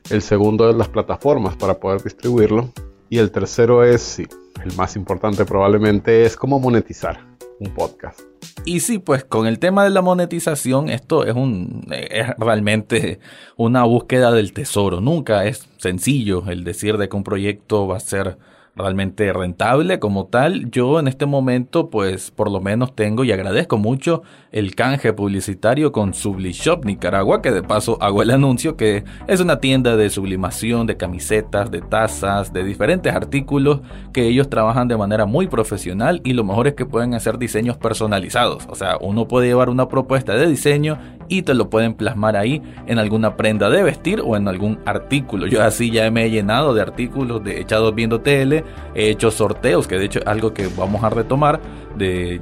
El 0.08 0.22
segundo 0.22 0.70
es 0.70 0.74
las 0.74 0.88
plataformas 0.88 1.54
para 1.54 1.74
poder 1.74 2.02
distribuirlo. 2.02 2.72
Y 3.10 3.18
el 3.18 3.30
tercero 3.30 3.84
es, 3.84 4.18
el 4.18 4.74
más 4.78 4.96
importante 4.96 5.44
probablemente, 5.44 6.24
es 6.24 6.34
cómo 6.34 6.60
monetizar 6.60 7.31
un 7.62 7.74
podcast. 7.74 8.20
Y 8.64 8.80
sí, 8.80 8.98
pues 8.98 9.24
con 9.24 9.46
el 9.46 9.58
tema 9.58 9.84
de 9.84 9.90
la 9.90 10.02
monetización, 10.02 10.88
esto 10.88 11.24
es 11.24 11.34
un 11.34 11.86
es 11.90 12.28
realmente 12.38 13.18
una 13.56 13.84
búsqueda 13.84 14.30
del 14.32 14.52
tesoro. 14.52 15.00
Nunca 15.00 15.46
es 15.46 15.68
sencillo 15.78 16.44
el 16.48 16.64
decir 16.64 16.96
de 16.98 17.08
que 17.08 17.16
un 17.16 17.24
proyecto 17.24 17.86
va 17.86 17.96
a 17.96 18.00
ser 18.00 18.38
realmente 18.74 19.32
rentable 19.32 19.98
como 19.98 20.26
tal. 20.26 20.70
Yo 20.70 20.98
en 20.98 21.08
este 21.08 21.26
momento, 21.26 21.90
pues 21.90 22.30
por 22.30 22.50
lo 22.50 22.60
menos 22.60 22.94
tengo 22.94 23.24
y 23.24 23.32
agradezco 23.32 23.76
mucho 23.76 24.22
el 24.50 24.74
canje 24.74 25.12
publicitario 25.12 25.92
con 25.92 26.14
Sublishop 26.14 26.84
Nicaragua, 26.84 27.42
que 27.42 27.50
de 27.50 27.62
paso 27.62 27.98
hago 28.00 28.22
el 28.22 28.30
anuncio 28.30 28.76
que 28.76 29.04
es 29.26 29.40
una 29.40 29.60
tienda 29.60 29.96
de 29.96 30.10
sublimación 30.10 30.86
de 30.86 30.96
camisetas, 30.96 31.70
de 31.70 31.80
tazas, 31.82 32.52
de 32.52 32.64
diferentes 32.64 33.14
artículos 33.14 33.80
que 34.12 34.26
ellos 34.26 34.48
trabajan 34.48 34.88
de 34.88 34.96
manera 34.96 35.26
muy 35.26 35.48
profesional 35.48 36.20
y 36.24 36.32
lo 36.32 36.44
mejor 36.44 36.66
es 36.66 36.74
que 36.74 36.86
pueden 36.86 37.14
hacer 37.14 37.38
diseños 37.38 37.76
personalizados. 37.76 38.66
O 38.68 38.74
sea, 38.74 38.96
uno 39.00 39.28
puede 39.28 39.48
llevar 39.48 39.68
una 39.68 39.88
propuesta 39.88 40.34
de 40.34 40.46
diseño 40.46 40.98
y 41.28 41.42
te 41.42 41.54
lo 41.54 41.70
pueden 41.70 41.94
plasmar 41.94 42.36
ahí 42.36 42.62
en 42.86 42.98
alguna 42.98 43.36
prenda 43.36 43.70
de 43.70 43.82
vestir 43.82 44.20
o 44.24 44.36
en 44.36 44.48
algún 44.48 44.78
artículo. 44.84 45.46
Yo 45.46 45.62
así 45.62 45.90
ya 45.90 46.10
me 46.10 46.26
he 46.26 46.30
llenado 46.30 46.74
de 46.74 46.82
artículos 46.82 47.42
de 47.42 47.60
echados 47.60 47.94
viendo 47.94 48.20
tele, 48.20 48.61
he 48.94 49.10
hecho 49.10 49.30
sorteos, 49.30 49.86
que 49.86 49.98
de 49.98 50.04
hecho 50.04 50.20
es 50.20 50.26
algo 50.26 50.52
que 50.54 50.68
vamos 50.76 51.02
a 51.04 51.10
retomar 51.10 51.60
de 51.96 52.40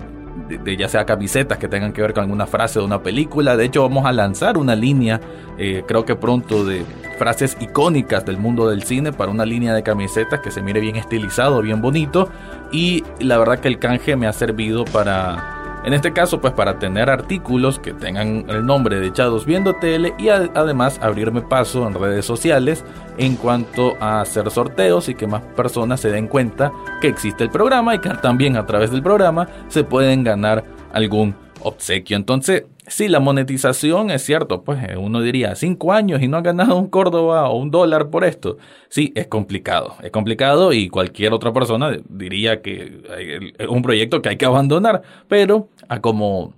ya 0.76 0.88
sea 0.88 1.04
camisetas 1.04 1.58
que 1.58 1.68
tengan 1.68 1.92
que 1.92 2.02
ver 2.02 2.12
con 2.12 2.24
alguna 2.24 2.46
frase 2.46 2.78
de 2.78 2.84
una 2.84 3.02
película. 3.02 3.56
De 3.56 3.64
hecho, 3.64 3.82
vamos 3.82 4.06
a 4.06 4.12
lanzar 4.12 4.58
una 4.58 4.74
línea, 4.74 5.20
eh, 5.58 5.84
creo 5.86 6.04
que 6.04 6.16
pronto, 6.16 6.64
de 6.64 6.84
frases 7.18 7.56
icónicas 7.60 8.24
del 8.24 8.38
mundo 8.38 8.68
del 8.68 8.82
cine 8.82 9.12
para 9.12 9.30
una 9.30 9.44
línea 9.44 9.74
de 9.74 9.82
camisetas 9.82 10.40
que 10.40 10.50
se 10.50 10.62
mire 10.62 10.80
bien 10.80 10.96
estilizado, 10.96 11.60
bien 11.62 11.80
bonito. 11.80 12.28
Y 12.72 13.04
la 13.20 13.38
verdad 13.38 13.58
que 13.58 13.68
el 13.68 13.78
canje 13.78 14.16
me 14.16 14.26
ha 14.26 14.32
servido 14.32 14.84
para 14.84 15.59
en 15.84 15.94
este 15.94 16.12
caso, 16.12 16.40
pues 16.40 16.52
para 16.52 16.78
tener 16.78 17.08
artículos 17.08 17.78
que 17.78 17.94
tengan 17.94 18.44
el 18.48 18.66
nombre 18.66 19.00
de 19.00 19.06
Echados 19.06 19.46
Viendo 19.46 19.74
Tele 19.74 20.14
y 20.18 20.28
además 20.28 20.98
abrirme 21.02 21.40
paso 21.40 21.86
en 21.86 21.94
redes 21.94 22.26
sociales 22.26 22.84
en 23.16 23.36
cuanto 23.36 23.96
a 24.00 24.20
hacer 24.20 24.50
sorteos 24.50 25.08
y 25.08 25.14
que 25.14 25.26
más 25.26 25.42
personas 25.42 26.00
se 26.00 26.10
den 26.10 26.26
cuenta 26.26 26.70
que 27.00 27.08
existe 27.08 27.44
el 27.44 27.50
programa 27.50 27.94
y 27.94 27.98
que 27.98 28.10
también 28.10 28.56
a 28.56 28.66
través 28.66 28.90
del 28.90 29.02
programa 29.02 29.48
se 29.68 29.84
pueden 29.84 30.22
ganar 30.22 30.64
algún 30.92 31.34
obsequio. 31.62 32.16
Entonces, 32.16 32.64
Sí, 32.90 33.06
la 33.06 33.20
monetización 33.20 34.10
es 34.10 34.22
cierto, 34.22 34.64
pues 34.64 34.82
eh, 34.82 34.96
uno 34.96 35.20
diría 35.22 35.54
cinco 35.54 35.92
años 35.92 36.20
y 36.22 36.26
no 36.26 36.36
ha 36.36 36.40
ganado 36.42 36.76
un 36.76 36.88
Córdoba 36.88 37.48
o 37.48 37.56
un 37.56 37.70
dólar 37.70 38.10
por 38.10 38.24
esto. 38.24 38.58
Sí, 38.88 39.12
es 39.14 39.28
complicado, 39.28 39.94
es 40.02 40.10
complicado 40.10 40.72
y 40.72 40.88
cualquier 40.88 41.32
otra 41.32 41.52
persona 41.52 41.96
diría 42.08 42.62
que 42.62 43.52
es 43.56 43.68
un 43.68 43.82
proyecto 43.82 44.20
que 44.20 44.30
hay 44.30 44.36
que 44.36 44.44
abandonar, 44.44 45.02
pero 45.28 45.68
a 45.88 46.00
como 46.00 46.52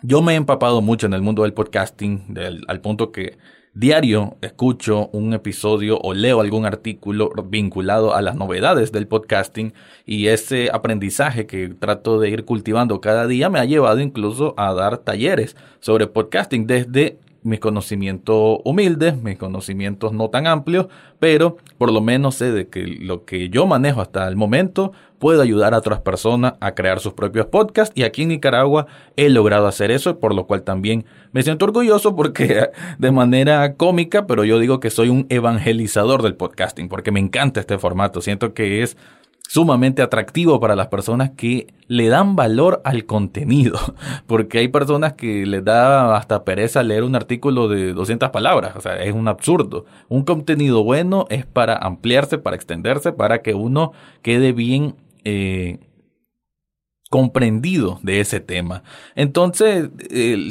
yo 0.00 0.22
me 0.22 0.34
he 0.34 0.36
empapado 0.36 0.80
mucho 0.80 1.06
en 1.06 1.14
el 1.14 1.22
mundo 1.22 1.42
del 1.42 1.54
podcasting, 1.54 2.36
al 2.68 2.80
punto 2.80 3.10
que 3.10 3.36
Diario 3.76 4.36
escucho 4.40 5.08
un 5.08 5.34
episodio 5.34 5.98
o 6.00 6.14
leo 6.14 6.40
algún 6.40 6.64
artículo 6.64 7.32
vinculado 7.48 8.14
a 8.14 8.22
las 8.22 8.36
novedades 8.36 8.92
del 8.92 9.08
podcasting 9.08 9.74
y 10.06 10.28
ese 10.28 10.70
aprendizaje 10.72 11.46
que 11.46 11.70
trato 11.70 12.20
de 12.20 12.30
ir 12.30 12.44
cultivando 12.44 13.00
cada 13.00 13.26
día 13.26 13.50
me 13.50 13.58
ha 13.58 13.64
llevado 13.64 13.98
incluso 13.98 14.54
a 14.56 14.72
dar 14.74 14.98
talleres 14.98 15.56
sobre 15.80 16.06
podcasting 16.06 16.68
desde 16.68 17.18
mis 17.42 17.58
conocimientos 17.58 18.60
humildes, 18.64 19.20
mis 19.20 19.38
conocimientos 19.38 20.12
no 20.12 20.30
tan 20.30 20.46
amplios, 20.46 20.86
pero 21.18 21.56
por 21.76 21.92
lo 21.92 22.00
menos 22.00 22.36
sé 22.36 22.52
de 22.52 22.68
que 22.68 22.86
lo 22.86 23.24
que 23.24 23.48
yo 23.48 23.66
manejo 23.66 24.00
hasta 24.00 24.28
el 24.28 24.36
momento 24.36 24.92
puede 25.24 25.40
ayudar 25.40 25.72
a 25.72 25.78
otras 25.78 26.02
personas 26.02 26.52
a 26.60 26.74
crear 26.74 27.00
sus 27.00 27.14
propios 27.14 27.46
podcasts 27.46 27.98
y 27.98 28.02
aquí 28.02 28.24
en 28.24 28.28
Nicaragua 28.28 28.88
he 29.16 29.30
logrado 29.30 29.66
hacer 29.66 29.90
eso, 29.90 30.20
por 30.20 30.34
lo 30.34 30.46
cual 30.46 30.64
también 30.64 31.06
me 31.32 31.42
siento 31.42 31.64
orgulloso 31.64 32.14
porque 32.14 32.68
de 32.98 33.10
manera 33.10 33.72
cómica, 33.72 34.26
pero 34.26 34.44
yo 34.44 34.58
digo 34.58 34.80
que 34.80 34.90
soy 34.90 35.08
un 35.08 35.24
evangelizador 35.30 36.22
del 36.22 36.34
podcasting 36.34 36.90
porque 36.90 37.10
me 37.10 37.20
encanta 37.20 37.60
este 37.60 37.78
formato, 37.78 38.20
siento 38.20 38.52
que 38.52 38.82
es 38.82 38.98
sumamente 39.48 40.02
atractivo 40.02 40.60
para 40.60 40.76
las 40.76 40.88
personas 40.88 41.30
que 41.30 41.68
le 41.86 42.08
dan 42.08 42.36
valor 42.36 42.82
al 42.84 43.06
contenido, 43.06 43.78
porque 44.26 44.58
hay 44.58 44.68
personas 44.68 45.14
que 45.14 45.46
les 45.46 45.64
da 45.64 46.16
hasta 46.16 46.44
pereza 46.44 46.82
leer 46.82 47.02
un 47.02 47.16
artículo 47.16 47.68
de 47.68 47.94
200 47.94 48.28
palabras, 48.28 48.76
o 48.76 48.80
sea, 48.82 49.02
es 49.02 49.14
un 49.14 49.28
absurdo. 49.28 49.86
Un 50.08 50.24
contenido 50.24 50.84
bueno 50.84 51.24
es 51.30 51.46
para 51.46 51.78
ampliarse, 51.78 52.36
para 52.36 52.56
extenderse, 52.56 53.12
para 53.12 53.40
que 53.40 53.54
uno 53.54 53.92
quede 54.20 54.52
bien 54.52 54.96
eh, 55.24 55.78
comprendido 57.10 58.00
de 58.02 58.20
ese 58.20 58.40
tema. 58.40 58.82
Entonces, 59.14 59.90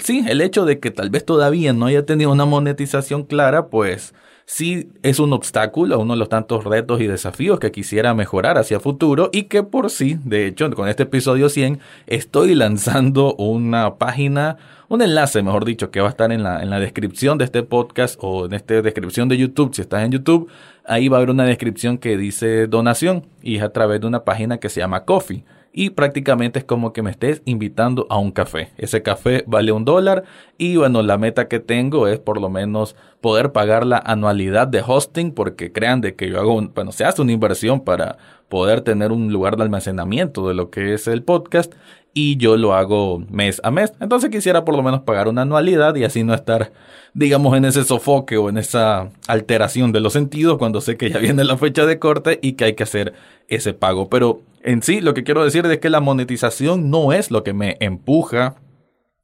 sí, 0.03 0.25
el 0.27 0.41
hecho 0.41 0.65
de 0.65 0.79
que 0.79 0.91
tal 0.91 1.09
vez 1.09 1.25
todavía 1.25 1.73
no 1.73 1.87
haya 1.87 2.05
tenido 2.05 2.31
una 2.31 2.45
monetización 2.45 3.23
clara, 3.23 3.67
pues 3.67 4.13
sí 4.45 4.89
es 5.03 5.19
un 5.19 5.33
obstáculo, 5.33 5.99
uno 5.99 6.13
de 6.13 6.19
los 6.19 6.29
tantos 6.29 6.63
retos 6.63 7.01
y 7.01 7.07
desafíos 7.07 7.59
que 7.59 7.71
quisiera 7.71 8.13
mejorar 8.13 8.57
hacia 8.57 8.79
futuro 8.79 9.29
y 9.31 9.43
que 9.43 9.63
por 9.63 9.89
sí, 9.89 10.17
de 10.23 10.47
hecho, 10.47 10.69
con 10.71 10.87
este 10.87 11.03
episodio 11.03 11.49
100 11.49 11.79
estoy 12.07 12.55
lanzando 12.55 13.35
una 13.35 13.95
página, 13.95 14.57
un 14.89 15.01
enlace, 15.01 15.41
mejor 15.43 15.65
dicho, 15.65 15.91
que 15.91 16.01
va 16.01 16.07
a 16.07 16.11
estar 16.11 16.31
en 16.31 16.43
la, 16.43 16.61
en 16.61 16.69
la 16.69 16.79
descripción 16.79 17.37
de 17.37 17.45
este 17.45 17.63
podcast 17.63 18.17
o 18.21 18.45
en 18.45 18.53
esta 18.53 18.81
descripción 18.81 19.29
de 19.29 19.37
YouTube, 19.37 19.73
si 19.73 19.81
estás 19.81 20.03
en 20.03 20.11
YouTube, 20.11 20.49
ahí 20.85 21.07
va 21.07 21.17
a 21.17 21.19
haber 21.19 21.29
una 21.29 21.45
descripción 21.45 21.97
que 21.97 22.17
dice 22.17 22.67
donación 22.67 23.25
y 23.41 23.57
es 23.57 23.63
a 23.63 23.69
través 23.69 24.01
de 24.01 24.07
una 24.07 24.23
página 24.23 24.59
que 24.59 24.69
se 24.69 24.79
llama 24.79 25.05
Coffee 25.05 25.43
y 25.73 25.89
prácticamente 25.89 26.59
es 26.59 26.65
como 26.65 26.93
que 26.93 27.01
me 27.01 27.09
estés 27.09 27.41
invitando 27.45 28.05
a 28.09 28.17
un 28.19 28.31
café. 28.31 28.71
Ese 28.77 29.01
café 29.01 29.43
vale 29.47 29.71
un 29.71 29.85
dólar 29.85 30.23
y 30.57 30.77
bueno, 30.77 31.01
la 31.01 31.17
meta 31.17 31.47
que 31.47 31.59
tengo 31.59 32.07
es 32.07 32.19
por 32.19 32.39
lo 32.39 32.49
menos 32.49 32.95
poder 33.21 33.51
pagar 33.51 33.85
la 33.85 33.97
anualidad 33.97 34.67
de 34.67 34.83
hosting 34.85 35.31
porque 35.31 35.71
crean 35.71 35.99
de 35.99 36.15
que 36.15 36.29
yo 36.29 36.39
hago, 36.39 36.53
un, 36.53 36.71
bueno, 36.73 36.91
se 36.91 37.05
hace 37.05 37.21
una 37.23 37.31
inversión 37.31 37.81
para 37.81 38.17
poder 38.49 38.81
tener 38.81 39.11
un 39.11 39.33
lugar 39.33 39.57
de 39.57 39.63
almacenamiento 39.63 40.47
de 40.47 40.53
lo 40.53 40.69
que 40.69 40.93
es 40.93 41.07
el 41.07 41.23
podcast 41.23 41.73
y 42.13 42.37
yo 42.37 42.57
lo 42.57 42.73
hago 42.73 43.23
mes 43.29 43.59
a 43.63 43.71
mes. 43.71 43.93
Entonces 43.99 44.29
quisiera 44.29 44.63
por 44.63 44.75
lo 44.75 44.83
menos 44.83 45.01
pagar 45.01 45.27
una 45.27 45.41
anualidad 45.41 45.95
y 45.95 46.03
así 46.03 46.23
no 46.23 46.33
estar, 46.33 46.71
digamos, 47.13 47.57
en 47.57 47.65
ese 47.65 47.83
sofoque 47.83 48.37
o 48.37 48.49
en 48.49 48.57
esa 48.57 49.09
alteración 49.27 49.91
de 49.91 49.99
los 49.99 50.13
sentidos 50.13 50.57
cuando 50.57 50.81
sé 50.81 50.97
que 50.97 51.09
ya 51.09 51.17
viene 51.19 51.43
la 51.43 51.57
fecha 51.57 51.85
de 51.85 51.99
corte 51.99 52.39
y 52.41 52.53
que 52.53 52.65
hay 52.65 52.73
que 52.75 52.83
hacer 52.83 53.13
ese 53.47 53.73
pago. 53.73 54.09
Pero 54.09 54.41
en 54.61 54.83
sí 54.83 55.01
lo 55.01 55.13
que 55.13 55.23
quiero 55.23 55.43
decir 55.43 55.65
es 55.65 55.79
que 55.79 55.89
la 55.89 55.99
monetización 55.99 56.89
no 56.89 57.13
es 57.13 57.31
lo 57.31 57.43
que 57.43 57.53
me 57.53 57.77
empuja 57.79 58.55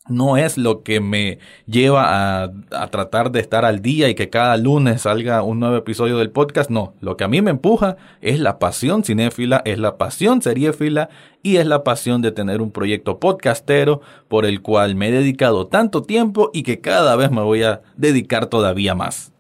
no 0.10 0.38
es 0.38 0.58
lo 0.58 0.84
que 0.84 1.00
me 1.00 1.40
lleva 1.66 2.44
a, 2.44 2.52
tratar 2.92 3.32
de 3.32 3.40
estar 3.40 3.66
al 3.66 3.82
día 3.82 4.10
y 4.10 4.16
que 4.16 4.30
cada 4.30 4.58
lunes 4.58 5.04
salga 5.04 5.44
un 5.44 5.60
nuevo 5.60 5.76
episodio 5.76 6.18
del 6.18 6.32
podcast. 6.32 6.70
No, 6.70 6.94
lo 7.02 7.18
que 7.18 7.24
a 7.24 7.28
mí 7.28 7.42
me 7.42 7.52
empuja 7.52 7.98
es 8.22 8.40
la 8.40 8.60
pasión 8.60 9.04
cinéfila, 9.04 9.62
es 9.66 9.80
la 9.80 9.98
pasión 9.98 10.42
seriéfila 10.42 11.10
y 11.44 11.58
es 11.58 11.66
la 11.66 11.84
pasión 11.84 12.22
de 12.22 12.32
tener 12.32 12.62
un 12.62 12.72
proyecto 12.72 13.20
podcastero 13.20 14.02
por 14.28 14.46
el 14.46 14.62
cual 14.62 14.96
me 14.96 15.10
he 15.10 15.12
dedicado 15.12 15.68
tanto 15.68 16.02
tiempo 16.02 16.50
y 16.54 16.64
que 16.64 16.82
cada 16.82 17.16
vez 17.16 17.32
me 17.32 17.42
voy 17.42 17.64
a 17.64 17.82
dedicar 17.96 18.48
todavía 18.48 18.96
más. 18.96 19.32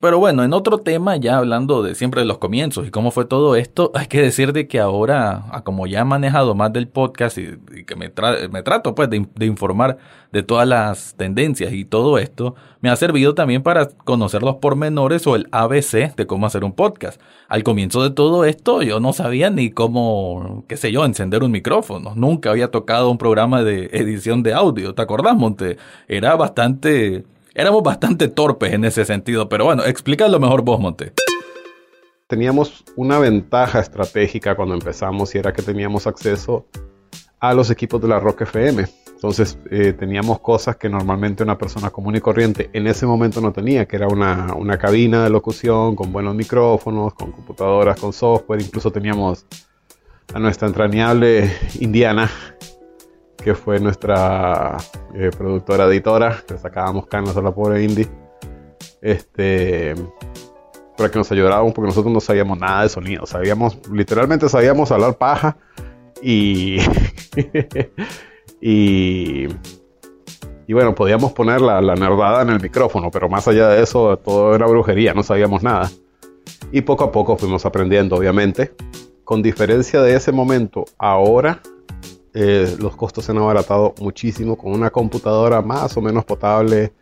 Pero 0.00 0.18
bueno, 0.18 0.42
en 0.42 0.54
otro 0.54 0.78
tema, 0.78 1.16
ya 1.16 1.36
hablando 1.36 1.82
de 1.82 1.94
siempre 1.94 2.22
de 2.22 2.26
los 2.26 2.38
comienzos 2.38 2.86
y 2.86 2.90
cómo 2.90 3.10
fue 3.10 3.26
todo 3.26 3.54
esto, 3.54 3.92
hay 3.94 4.06
que 4.06 4.22
decir 4.22 4.54
de 4.54 4.66
que 4.66 4.80
ahora, 4.80 5.44
como 5.62 5.86
ya 5.86 6.00
he 6.00 6.04
manejado 6.04 6.54
más 6.54 6.72
del 6.72 6.88
podcast 6.88 7.36
y, 7.36 7.84
que 7.84 7.96
me, 7.96 8.10
me, 8.50 8.62
trato 8.62 8.94
pues 8.94 9.10
de, 9.10 9.26
de, 9.34 9.44
informar 9.44 9.98
de 10.32 10.42
todas 10.42 10.66
las 10.66 11.14
tendencias 11.16 11.74
y 11.74 11.84
todo 11.84 12.16
esto, 12.16 12.54
me 12.80 12.88
ha 12.88 12.96
servido 12.96 13.34
también 13.34 13.62
para 13.62 13.88
conocer 13.88 14.42
los 14.42 14.56
pormenores 14.56 15.26
o 15.26 15.36
el 15.36 15.48
ABC 15.52 16.14
de 16.16 16.26
cómo 16.26 16.46
hacer 16.46 16.64
un 16.64 16.72
podcast. 16.72 17.20
Al 17.48 17.62
comienzo 17.62 18.02
de 18.02 18.08
todo 18.10 18.46
esto 18.46 18.80
yo 18.80 19.00
no 19.00 19.12
sabía 19.12 19.50
ni 19.50 19.70
cómo, 19.70 20.64
qué 20.66 20.78
sé 20.78 20.92
yo, 20.92 21.04
encender 21.04 21.42
un 21.42 21.50
micrófono. 21.50 22.14
Nunca 22.14 22.50
había 22.50 22.70
tocado 22.70 23.10
un 23.10 23.18
programa 23.18 23.62
de 23.62 23.84
edición 23.92 24.42
de 24.42 24.54
audio. 24.54 24.94
¿Te 24.94 25.02
acordás, 25.02 25.36
Monte? 25.36 25.76
Era 26.08 26.36
bastante 26.36 27.26
éramos 27.54 27.82
bastante 27.82 28.28
torpes 28.28 28.72
en 28.72 28.84
ese 28.84 29.04
sentido, 29.04 29.48
pero 29.48 29.64
bueno, 29.64 29.84
explícalo 29.84 30.38
mejor 30.40 30.62
vos, 30.62 30.80
Monte. 30.80 31.12
Teníamos 32.26 32.84
una 32.96 33.18
ventaja 33.18 33.80
estratégica 33.80 34.54
cuando 34.54 34.74
empezamos 34.74 35.34
y 35.34 35.38
era 35.38 35.52
que 35.52 35.62
teníamos 35.62 36.06
acceso 36.06 36.66
a 37.40 37.54
los 37.54 37.70
equipos 37.70 38.00
de 38.00 38.08
la 38.08 38.20
Rock 38.20 38.42
FM. 38.42 38.86
Entonces 39.14 39.58
eh, 39.70 39.92
teníamos 39.92 40.40
cosas 40.40 40.76
que 40.76 40.88
normalmente 40.88 41.42
una 41.42 41.58
persona 41.58 41.90
común 41.90 42.16
y 42.16 42.20
corriente 42.20 42.70
en 42.72 42.86
ese 42.86 43.04
momento 43.04 43.40
no 43.40 43.52
tenía, 43.52 43.86
que 43.86 43.96
era 43.96 44.06
una, 44.06 44.54
una 44.54 44.78
cabina 44.78 45.24
de 45.24 45.30
locución 45.30 45.96
con 45.96 46.12
buenos 46.12 46.34
micrófonos, 46.34 47.14
con 47.14 47.32
computadoras, 47.32 47.98
con 48.00 48.12
software. 48.12 48.62
Incluso 48.62 48.90
teníamos 48.90 49.44
a 50.32 50.38
nuestra 50.38 50.68
entrañable 50.68 51.52
Indiana, 51.80 52.30
que 53.42 53.54
fue 53.54 53.80
nuestra 53.80 54.76
eh, 55.14 55.30
productora 55.36 55.86
editora, 55.86 56.42
que 56.46 56.58
sacábamos 56.58 57.06
canas 57.06 57.36
a 57.36 57.42
la 57.42 57.52
pobre 57.52 57.82
Indie. 57.82 58.08
Este, 59.00 59.94
para 60.96 61.10
que 61.10 61.18
nos 61.18 61.32
ayudáramos, 61.32 61.72
porque 61.72 61.88
nosotros 61.88 62.12
no 62.12 62.20
sabíamos 62.20 62.58
nada 62.58 62.82
de 62.82 62.90
sonido, 62.90 63.24
sabíamos, 63.24 63.78
literalmente 63.90 64.48
sabíamos 64.50 64.92
hablar 64.92 65.16
paja 65.16 65.56
y, 66.22 66.76
y, 68.60 69.48
y 70.66 70.72
bueno, 70.74 70.94
podíamos 70.94 71.32
poner 71.32 71.62
la, 71.62 71.80
la 71.80 71.94
nerdada 71.94 72.42
en 72.42 72.50
el 72.50 72.60
micrófono, 72.60 73.10
pero 73.10 73.30
más 73.30 73.48
allá 73.48 73.68
de 73.68 73.82
eso, 73.82 74.18
todo 74.18 74.54
era 74.54 74.66
brujería, 74.66 75.14
no 75.14 75.22
sabíamos 75.22 75.62
nada. 75.62 75.90
Y 76.72 76.82
poco 76.82 77.04
a 77.04 77.12
poco 77.12 77.36
fuimos 77.38 77.64
aprendiendo, 77.64 78.16
obviamente. 78.16 78.74
Con 79.24 79.42
diferencia 79.42 80.02
de 80.02 80.14
ese 80.14 80.32
momento, 80.32 80.84
ahora 80.98 81.62
eh, 82.32 82.76
los 82.78 82.94
costos 82.96 83.24
se 83.24 83.32
han 83.32 83.38
abaratado 83.38 83.94
muchísimo 84.00 84.56
con 84.56 84.72
una 84.72 84.90
computadora 84.90 85.62
más 85.62 85.96
o 85.96 86.00
menos 86.00 86.24
potable. 86.24 86.92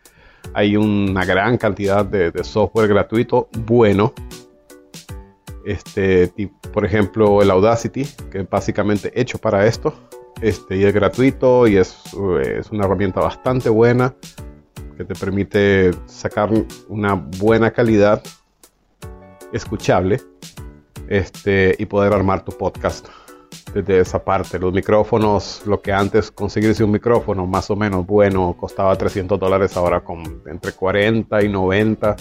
Hay 0.53 0.75
una 0.75 1.25
gran 1.25 1.57
cantidad 1.57 2.03
de, 2.05 2.31
software 2.43 2.87
gratuito 2.87 3.49
bueno. 3.65 4.13
Este, 5.65 6.31
por 6.73 6.85
ejemplo, 6.85 7.41
el 7.41 7.51
Audacity, 7.51 8.05
que 8.31 8.39
es 8.39 8.49
básicamente 8.49 9.11
hecho 9.19 9.37
para 9.37 9.65
esto. 9.65 9.93
Este, 10.41 10.77
y 10.77 10.85
es 10.85 10.93
gratuito 10.93 11.67
y 11.67 11.77
es, 11.77 11.97
es 12.41 12.71
una 12.71 12.85
herramienta 12.85 13.19
bastante 13.19 13.69
buena 13.69 14.15
que 14.97 15.03
te 15.03 15.13
permite 15.13 15.91
sacar 16.05 16.49
una 16.87 17.13
buena 17.13 17.71
calidad 17.71 18.23
escuchable 19.51 20.21
este, 21.07 21.75
y 21.77 21.85
poder 21.85 22.13
armar 22.13 22.43
tu 22.43 22.51
podcast 22.51 23.07
desde 23.73 23.99
esa 23.99 24.23
parte. 24.23 24.59
Los 24.59 24.73
micrófonos, 24.73 25.61
lo 25.65 25.81
que 25.81 25.91
antes 25.91 26.31
conseguirse 26.31 26.83
un 26.83 26.91
micrófono 26.91 27.45
más 27.45 27.69
o 27.69 27.75
menos 27.75 28.05
bueno 28.05 28.55
costaba 28.59 28.95
300 28.95 29.39
dólares, 29.39 29.75
ahora 29.77 30.01
con 30.01 30.43
entre 30.47 30.71
40 30.71 31.43
y 31.43 31.49
90 31.49 32.15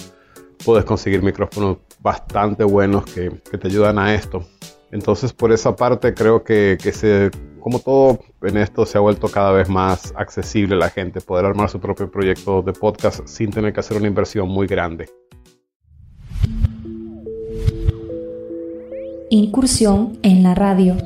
puedes 0.65 0.85
conseguir 0.85 1.23
micrófonos 1.23 1.79
bastante 2.01 2.65
buenos 2.65 3.05
que, 3.05 3.31
te 3.31 3.69
ayudan 3.69 3.99
a 3.99 4.15
esto. 4.15 4.45
Entonces 4.91 5.33
por 5.33 5.53
esa 5.53 5.77
parte 5.77 6.15
creo 6.15 6.43
que, 6.43 6.79
que 6.81 6.93
se, 6.93 7.31
como 7.61 7.79
todo 7.79 8.19
en 8.43 8.57
esto 8.57 8.87
se 8.87 8.99
ha 8.99 9.01
vuelto 9.01 9.29
cada 9.29 9.53
vez 9.53 9.69
más 9.69 10.13
accesible 10.17 10.75
a 10.75 10.79
la 10.79 10.91
gente 10.91 11.21
poder 11.21 11.45
armar 11.45 11.69
su 11.69 11.79
propio 11.79 12.11
proyecto 12.11 12.63
de 12.63 12.73
podcast 12.73 13.27
sin 13.27 13.51
tener 13.51 13.73
que 13.73 13.81
hacer 13.81 13.97
una 13.97 14.09
inversión 14.09 14.49
muy 14.49 14.67
grande. 14.67 15.07
Incursión 19.31 20.19
en 20.23 20.43
la 20.43 20.55
radio. 20.55 20.97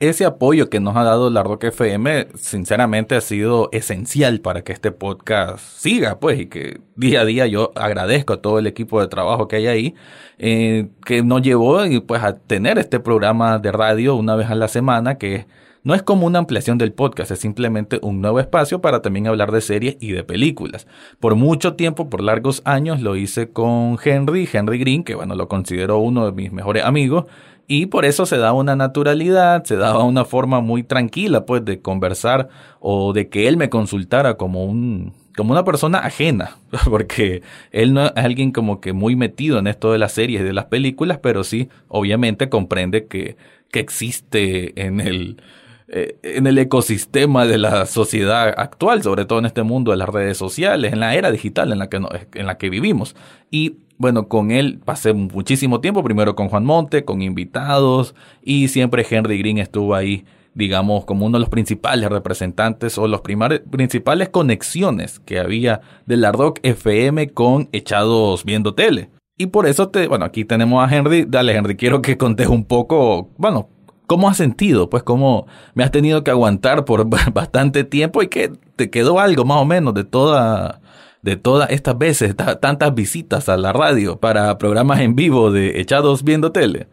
Ese 0.00 0.24
apoyo 0.24 0.70
que 0.70 0.78
nos 0.78 0.96
ha 0.96 1.02
dado 1.02 1.28
la 1.28 1.42
Rock 1.42 1.64
FM, 1.64 2.28
sinceramente 2.36 3.16
ha 3.16 3.20
sido 3.20 3.68
esencial 3.72 4.40
para 4.40 4.62
que 4.62 4.72
este 4.72 4.92
podcast 4.92 5.58
siga, 5.58 6.20
pues, 6.20 6.38
y 6.38 6.46
que 6.46 6.80
día 6.94 7.22
a 7.22 7.24
día 7.24 7.46
yo 7.48 7.72
agradezco 7.74 8.34
a 8.34 8.40
todo 8.40 8.60
el 8.60 8.68
equipo 8.68 9.00
de 9.00 9.08
trabajo 9.08 9.48
que 9.48 9.56
hay 9.56 9.66
ahí, 9.66 9.94
eh, 10.38 10.88
que 11.04 11.24
nos 11.24 11.42
llevó 11.42 11.80
pues 12.06 12.22
a 12.22 12.34
tener 12.38 12.78
este 12.78 13.00
programa 13.00 13.58
de 13.58 13.72
radio 13.72 14.14
una 14.14 14.36
vez 14.36 14.48
a 14.50 14.54
la 14.54 14.68
semana, 14.68 15.18
que 15.18 15.46
no 15.82 15.94
es 15.94 16.02
como 16.02 16.26
una 16.26 16.38
ampliación 16.38 16.78
del 16.78 16.92
podcast, 16.92 17.32
es 17.32 17.40
simplemente 17.40 17.98
un 18.02 18.20
nuevo 18.20 18.38
espacio 18.38 18.80
para 18.80 19.02
también 19.02 19.26
hablar 19.26 19.50
de 19.50 19.60
series 19.60 19.96
y 20.00 20.12
de 20.12 20.22
películas. 20.22 20.86
Por 21.18 21.34
mucho 21.34 21.74
tiempo, 21.74 22.08
por 22.08 22.22
largos 22.22 22.62
años, 22.64 23.00
lo 23.00 23.16
hice 23.16 23.50
con 23.50 23.98
Henry, 24.04 24.48
Henry 24.52 24.78
Green, 24.78 25.02
que 25.02 25.16
bueno, 25.16 25.34
lo 25.34 25.48
considero 25.48 25.98
uno 25.98 26.26
de 26.26 26.32
mis 26.32 26.52
mejores 26.52 26.84
amigos, 26.84 27.24
Y 27.70 27.86
por 27.86 28.06
eso 28.06 28.24
se 28.24 28.38
da 28.38 28.54
una 28.54 28.76
naturalidad, 28.76 29.62
se 29.64 29.76
daba 29.76 30.02
una 30.02 30.24
forma 30.24 30.62
muy 30.62 30.82
tranquila, 30.82 31.44
pues, 31.44 31.62
de 31.66 31.82
conversar 31.82 32.48
o 32.80 33.12
de 33.12 33.28
que 33.28 33.46
él 33.46 33.58
me 33.58 33.68
consultara 33.68 34.38
como 34.38 34.64
un, 34.64 35.12
como 35.36 35.52
una 35.52 35.64
persona 35.64 35.98
ajena, 35.98 36.56
porque 36.88 37.42
él 37.70 37.92
no 37.92 38.06
es 38.06 38.12
alguien 38.16 38.52
como 38.52 38.80
que 38.80 38.94
muy 38.94 39.16
metido 39.16 39.58
en 39.58 39.66
esto 39.66 39.92
de 39.92 39.98
las 39.98 40.12
series 40.12 40.40
y 40.40 40.44
de 40.44 40.54
las 40.54 40.64
películas, 40.64 41.18
pero 41.22 41.44
sí, 41.44 41.68
obviamente 41.88 42.48
comprende 42.48 43.06
que, 43.06 43.36
que 43.70 43.80
existe 43.80 44.80
en 44.82 45.00
el, 45.00 45.42
eh, 45.88 46.16
en 46.22 46.46
el 46.46 46.56
ecosistema 46.56 47.44
de 47.44 47.58
la 47.58 47.84
sociedad 47.84 48.48
actual, 48.56 49.02
sobre 49.02 49.26
todo 49.26 49.40
en 49.40 49.46
este 49.46 49.62
mundo 49.62 49.90
de 49.90 49.98
las 49.98 50.08
redes 50.08 50.38
sociales, 50.38 50.94
en 50.94 51.00
la 51.00 51.14
era 51.14 51.30
digital 51.30 51.70
en 51.70 51.80
la 51.80 51.90
que, 51.90 52.00
en 52.34 52.46
la 52.46 52.56
que 52.56 52.70
vivimos. 52.70 53.14
Y 53.50 53.76
bueno, 53.98 54.28
con 54.28 54.50
él 54.50 54.80
pasé 54.84 55.12
muchísimo 55.12 55.80
tiempo, 55.80 56.02
primero 56.02 56.34
con 56.34 56.48
Juan 56.48 56.64
Monte, 56.64 57.04
con 57.04 57.20
invitados, 57.20 58.14
y 58.42 58.68
siempre 58.68 59.06
Henry 59.08 59.38
Green 59.38 59.58
estuvo 59.58 59.94
ahí 59.94 60.24
digamos, 60.58 61.04
como 61.04 61.24
uno 61.24 61.38
de 61.38 61.40
los 61.40 61.50
principales 61.50 62.10
representantes 62.10 62.98
o 62.98 63.06
los 63.06 63.20
principales 63.20 64.28
conexiones 64.28 65.20
que 65.20 65.38
había 65.38 65.82
de 66.04 66.16
la 66.16 66.32
Rock 66.32 66.58
FM 66.64 67.28
con 67.28 67.68
Echados 67.70 68.44
Viendo 68.44 68.74
Tele. 68.74 69.08
Y 69.36 69.46
por 69.46 69.68
eso 69.68 69.88
te, 69.88 70.08
bueno, 70.08 70.24
aquí 70.24 70.44
tenemos 70.44 70.84
a 70.84 70.92
Henry. 70.92 71.24
Dale, 71.28 71.54
Henry, 71.54 71.76
quiero 71.76 72.02
que 72.02 72.18
contes 72.18 72.48
un 72.48 72.64
poco, 72.64 73.30
bueno, 73.38 73.68
¿cómo 74.08 74.28
has 74.28 74.36
sentido? 74.36 74.90
Pues 74.90 75.04
cómo 75.04 75.46
me 75.74 75.84
has 75.84 75.92
tenido 75.92 76.24
que 76.24 76.32
aguantar 76.32 76.84
por 76.84 77.08
bastante 77.32 77.84
tiempo 77.84 78.20
y 78.24 78.26
que 78.26 78.50
te 78.74 78.90
quedó 78.90 79.20
algo 79.20 79.44
más 79.44 79.58
o 79.58 79.64
menos 79.64 79.94
de 79.94 80.02
toda 80.02 80.80
de 81.28 81.36
todas 81.36 81.70
estas 81.70 81.98
veces, 81.98 82.34
tantas 82.36 82.94
visitas 82.94 83.50
a 83.50 83.58
la 83.58 83.74
radio 83.74 84.18
para 84.18 84.56
programas 84.56 85.00
en 85.00 85.14
vivo 85.14 85.52
de 85.52 85.78
Echados 85.78 86.24
Viendo 86.24 86.52
Tele. 86.52 86.88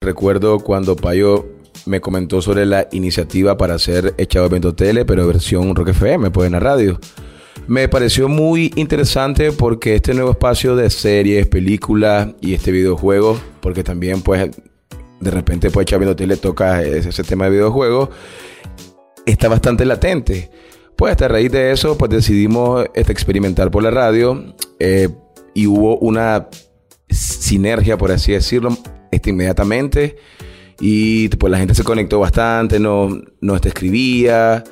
Recuerdo 0.00 0.58
cuando 0.60 0.96
Payo 0.96 1.44
me 1.84 2.00
comentó 2.00 2.40
sobre 2.40 2.64
la 2.64 2.88
iniciativa 2.92 3.58
para 3.58 3.74
hacer 3.74 4.14
Echado 4.16 4.46
Evento 4.46 4.74
Tele, 4.74 5.04
pero 5.04 5.26
versión 5.26 5.74
Rock 5.74 5.88
FM, 5.88 6.30
pues 6.30 6.46
en 6.46 6.52
la 6.52 6.60
radio. 6.60 6.98
Me 7.66 7.88
pareció 7.88 8.26
muy 8.26 8.72
interesante 8.76 9.52
porque 9.52 9.96
este 9.96 10.14
nuevo 10.14 10.30
espacio 10.30 10.74
de 10.74 10.88
series, 10.88 11.46
películas 11.46 12.28
y 12.40 12.54
este 12.54 12.72
videojuego, 12.72 13.38
porque 13.60 13.84
también 13.84 14.22
pues 14.22 14.48
de 15.20 15.30
repente 15.30 15.70
pues 15.70 15.84
Echado 15.84 16.02
Evento 16.02 16.16
Tele 16.16 16.38
toca 16.38 16.82
ese, 16.82 17.22
tema 17.22 17.44
de 17.44 17.50
videojuegos, 17.50 18.08
está 19.26 19.48
bastante 19.48 19.84
latente. 19.84 20.50
Pues 20.98 21.22
a 21.22 21.28
raíz 21.28 21.52
de 21.52 21.70
eso 21.70 21.96
pues 21.96 22.10
decidimos 22.10 22.84
este, 22.92 23.12
experimentar 23.12 23.70
por 23.70 23.84
la 23.84 23.90
radio 23.90 24.52
eh, 24.80 25.08
y 25.54 25.66
hubo 25.68 25.96
una 25.98 26.48
sinergia, 27.08 27.96
por 27.96 28.10
así 28.10 28.32
decirlo, 28.32 28.76
este, 29.12 29.30
inmediatamente 29.30 30.16
y 30.80 31.28
pues 31.28 31.50
la 31.50 31.58
gente 31.58 31.74
se 31.74 31.84
conectó 31.84 32.20
bastante, 32.20 32.78
no, 32.78 33.08
no 33.40 33.60
te 33.60 33.68
escribía. 33.68 34.64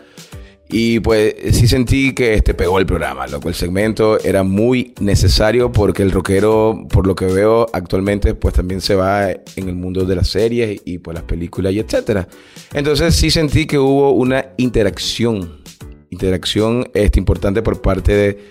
Y 0.69 0.99
pues 0.99 1.37
sí 1.53 1.69
sentí 1.69 2.13
que 2.13 2.35
este 2.35 2.53
pegó 2.53 2.81
el 2.81 2.87
programa, 2.87 3.29
lo 3.29 3.41
cual 3.41 3.53
el 3.53 3.55
segmento 3.55 4.19
era 4.25 4.43
muy 4.43 4.95
necesario 5.01 5.71
porque 5.71 6.03
el 6.03 6.11
rockero, 6.11 6.89
por 6.91 7.07
lo 7.07 7.15
que 7.15 7.27
veo 7.27 7.69
actualmente, 7.73 8.35
pues 8.35 8.55
también 8.55 8.81
se 8.81 8.97
va 8.97 9.31
en 9.31 9.69
el 9.69 9.77
mundo 9.77 10.05
de 10.05 10.17
las 10.17 10.27
series 10.27 10.83
y 10.85 10.99
pues 10.99 11.15
las 11.15 11.23
películas 11.23 11.73
y 11.73 11.79
etcétera. 11.79 12.27
Entonces 12.75 13.15
sí 13.15 13.31
sentí 13.31 13.67
que 13.67 13.79
hubo 13.79 14.11
una 14.11 14.47
interacción, 14.57 15.61
interacción 16.11 16.89
este, 16.95 17.19
importante 17.19 17.63
por 17.63 17.81
parte 17.81 18.13
de, 18.13 18.51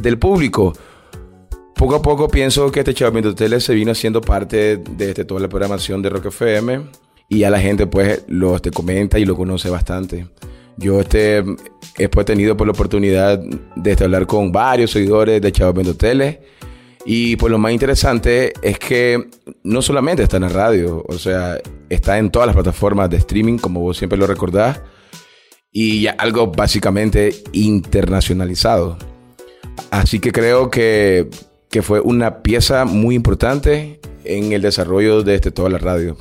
del 0.00 0.18
público 0.18 0.72
poco 1.74 1.96
a 1.96 2.02
poco 2.02 2.28
pienso 2.28 2.70
que 2.70 2.80
este 2.80 2.94
Chavamiento 2.94 3.34
Tele 3.34 3.60
se 3.60 3.74
vino 3.74 3.92
haciendo 3.92 4.20
parte 4.20 4.76
de 4.78 5.08
este, 5.10 5.24
toda 5.24 5.40
la 5.40 5.48
programación 5.48 6.00
de 6.02 6.08
Rock 6.08 6.26
FM 6.26 6.82
y 7.28 7.40
ya 7.40 7.50
la 7.50 7.60
gente 7.60 7.86
pues 7.86 8.24
lo 8.28 8.58
te 8.60 8.70
comenta 8.70 9.18
y 9.18 9.24
lo 9.24 9.36
conoce 9.36 9.70
bastante. 9.70 10.26
Yo 10.76 11.00
este, 11.00 11.44
he 11.98 12.08
pues, 12.08 12.26
tenido 12.26 12.56
por 12.56 12.66
la 12.66 12.72
oportunidad 12.72 13.38
de 13.38 13.90
este, 13.90 14.04
hablar 14.04 14.26
con 14.26 14.50
varios 14.50 14.92
seguidores 14.92 15.42
de 15.42 15.52
Chavamiento 15.52 15.96
Tele 15.96 16.42
y 17.04 17.36
pues 17.36 17.50
lo 17.50 17.58
más 17.58 17.72
interesante 17.72 18.52
es 18.62 18.78
que 18.78 19.28
no 19.62 19.82
solamente 19.82 20.22
está 20.22 20.36
en 20.38 20.44
la 20.44 20.48
radio, 20.48 21.04
o 21.06 21.18
sea, 21.18 21.58
está 21.90 22.18
en 22.18 22.30
todas 22.30 22.46
las 22.46 22.54
plataformas 22.54 23.10
de 23.10 23.18
streaming 23.18 23.58
como 23.58 23.80
vos 23.80 23.98
siempre 23.98 24.18
lo 24.18 24.26
recordás 24.26 24.80
y 25.74 26.06
algo 26.06 26.46
básicamente 26.46 27.34
internacionalizado. 27.52 28.96
Así 29.90 30.20
que 30.20 30.32
creo 30.32 30.70
que 30.70 31.28
que 31.74 31.82
fue 31.82 31.98
una 32.00 32.40
pieza 32.44 32.84
muy 32.84 33.16
importante 33.16 33.98
en 34.22 34.52
el 34.52 34.62
desarrollo 34.62 35.24
de 35.24 35.34
este, 35.34 35.50
toda 35.50 35.68
la 35.70 35.78
radio. 35.78 36.16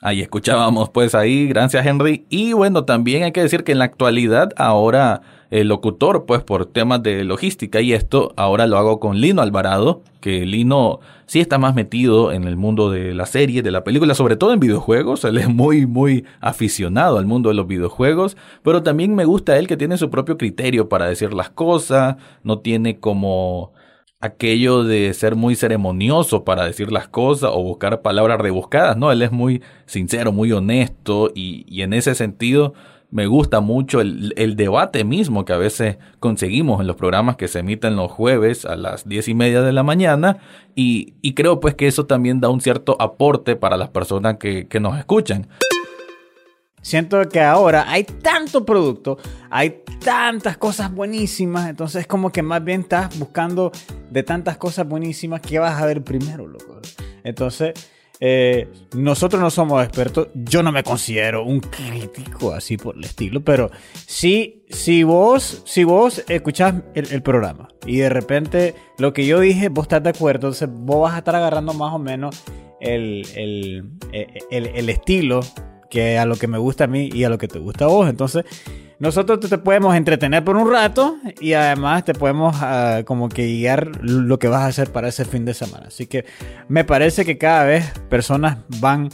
Ahí 0.00 0.20
escuchábamos 0.20 0.90
pues 0.90 1.16
ahí, 1.16 1.48
gracias 1.48 1.84
Henry. 1.84 2.24
Y 2.30 2.52
bueno, 2.52 2.84
también 2.84 3.24
hay 3.24 3.32
que 3.32 3.42
decir 3.42 3.64
que 3.64 3.72
en 3.72 3.80
la 3.80 3.86
actualidad 3.86 4.50
ahora 4.56 5.22
el 5.50 5.66
locutor 5.66 6.24
pues 6.24 6.40
por 6.44 6.66
temas 6.66 7.02
de 7.02 7.24
logística 7.24 7.80
y 7.80 7.92
esto 7.92 8.32
ahora 8.36 8.68
lo 8.68 8.78
hago 8.78 9.00
con 9.00 9.20
Lino 9.20 9.42
Alvarado, 9.42 10.02
que 10.20 10.46
Lino 10.46 11.00
sí 11.26 11.40
está 11.40 11.58
más 11.58 11.74
metido 11.74 12.30
en 12.30 12.44
el 12.44 12.56
mundo 12.56 12.92
de 12.92 13.12
la 13.12 13.26
serie, 13.26 13.60
de 13.62 13.72
la 13.72 13.82
película, 13.82 14.14
sobre 14.14 14.36
todo 14.36 14.52
en 14.52 14.60
videojuegos, 14.60 15.24
él 15.24 15.36
es 15.36 15.48
muy 15.48 15.84
muy 15.84 16.24
aficionado 16.40 17.18
al 17.18 17.26
mundo 17.26 17.48
de 17.48 17.56
los 17.56 17.66
videojuegos, 17.66 18.36
pero 18.62 18.84
también 18.84 19.16
me 19.16 19.24
gusta 19.24 19.58
él 19.58 19.66
que 19.66 19.76
tiene 19.76 19.98
su 19.98 20.10
propio 20.10 20.38
criterio 20.38 20.88
para 20.88 21.06
decir 21.06 21.34
las 21.34 21.50
cosas, 21.50 22.18
no 22.44 22.60
tiene 22.60 23.00
como 23.00 23.72
aquello 24.20 24.82
de 24.82 25.14
ser 25.14 25.36
muy 25.36 25.54
ceremonioso 25.54 26.44
para 26.44 26.64
decir 26.64 26.90
las 26.90 27.08
cosas 27.08 27.50
o 27.52 27.62
buscar 27.62 28.02
palabras 28.02 28.40
rebuscadas, 28.40 28.96
¿no? 28.96 29.12
Él 29.12 29.22
es 29.22 29.30
muy 29.30 29.62
sincero, 29.86 30.32
muy 30.32 30.50
honesto 30.52 31.30
y, 31.34 31.82
en 31.82 31.92
ese 31.92 32.14
sentido 32.14 32.74
me 33.10 33.26
gusta 33.26 33.60
mucho 33.60 34.02
el, 34.02 34.34
el, 34.36 34.54
debate 34.54 35.02
mismo 35.02 35.46
que 35.46 35.54
a 35.54 35.56
veces 35.56 35.96
conseguimos 36.20 36.82
en 36.82 36.86
los 36.86 36.96
programas 36.96 37.36
que 37.36 37.48
se 37.48 37.60
emiten 37.60 37.96
los 37.96 38.12
jueves 38.12 38.66
a 38.66 38.76
las 38.76 39.08
diez 39.08 39.28
y 39.28 39.34
media 39.34 39.62
de 39.62 39.72
la 39.72 39.82
mañana 39.82 40.38
y, 40.74 41.14
y 41.22 41.32
creo 41.32 41.58
pues 41.58 41.74
que 41.74 41.86
eso 41.86 42.04
también 42.04 42.40
da 42.40 42.50
un 42.50 42.60
cierto 42.60 43.00
aporte 43.00 43.56
para 43.56 43.78
las 43.78 43.88
personas 43.88 44.36
que, 44.36 44.68
que 44.68 44.80
nos 44.80 44.98
escuchan. 44.98 45.46
Siento 46.82 47.28
que 47.28 47.40
ahora 47.40 47.90
hay 47.90 48.04
tanto 48.04 48.64
producto, 48.64 49.18
hay 49.50 49.82
tantas 50.02 50.56
cosas 50.56 50.92
buenísimas, 50.92 51.68
entonces 51.68 52.06
como 52.06 52.30
que 52.30 52.42
más 52.42 52.64
bien 52.64 52.82
estás 52.82 53.18
buscando 53.18 53.72
de 54.10 54.22
tantas 54.22 54.56
cosas 54.56 54.88
buenísimas 54.88 55.40
que 55.40 55.58
vas 55.58 55.80
a 55.80 55.86
ver 55.86 56.02
primero, 56.02 56.46
loco. 56.46 56.80
Entonces, 57.24 57.74
eh, 58.20 58.68
nosotros 58.96 59.40
no 59.40 59.48
somos 59.48 59.84
expertos, 59.84 60.28
yo 60.34 60.62
no 60.62 60.72
me 60.72 60.82
considero 60.82 61.44
un 61.44 61.60
crítico 61.60 62.52
así 62.52 62.76
por 62.76 62.96
el 62.96 63.04
estilo, 63.04 63.42
pero 63.42 63.70
sí, 64.06 64.64
si 64.70 65.04
vos, 65.04 65.62
si 65.64 65.84
vos 65.84 66.24
escuchás 66.28 66.74
el, 66.94 67.22
programa 67.22 67.68
y 67.86 67.98
de 67.98 68.08
repente 68.08 68.74
lo 68.98 69.12
que 69.12 69.24
yo 69.24 69.38
dije, 69.38 69.68
vos 69.68 69.84
estás 69.84 70.02
de 70.02 70.10
acuerdo, 70.10 70.48
entonces 70.48 70.68
vos 70.72 71.02
vas 71.02 71.14
a 71.14 71.18
estar 71.18 71.36
agarrando 71.36 71.74
más 71.74 71.92
o 71.92 71.98
menos 72.00 72.42
el, 72.80 73.24
el, 73.36 73.88
el, 74.50 74.66
el 74.66 74.88
estilo 74.88 75.40
que 75.90 76.18
a 76.18 76.26
lo 76.26 76.36
que 76.36 76.46
me 76.46 76.58
gusta 76.58 76.84
a 76.84 76.86
mí 76.86 77.10
y 77.12 77.24
a 77.24 77.28
lo 77.28 77.38
que 77.38 77.48
te 77.48 77.58
gusta 77.58 77.86
a 77.86 77.88
vos. 77.88 78.08
Entonces, 78.08 78.44
nosotros 78.98 79.38
te 79.40 79.58
podemos 79.58 79.94
entretener 79.94 80.44
por 80.44 80.56
un 80.56 80.70
rato 80.70 81.16
y 81.40 81.52
además 81.52 82.04
te 82.04 82.14
podemos 82.14 82.56
ah, 82.60 83.02
como 83.04 83.28
que 83.28 83.46
guiar 83.46 83.90
lo 84.02 84.38
que 84.38 84.48
vas 84.48 84.62
a 84.62 84.66
hacer 84.66 84.90
para 84.90 85.08
ese 85.08 85.24
fin 85.24 85.44
de 85.44 85.54
semana. 85.54 85.86
Así 85.88 86.06
que 86.06 86.24
me 86.68 86.84
parece 86.84 87.24
que 87.24 87.38
cada 87.38 87.64
vez 87.64 87.92
personas 88.08 88.58
van 88.80 89.10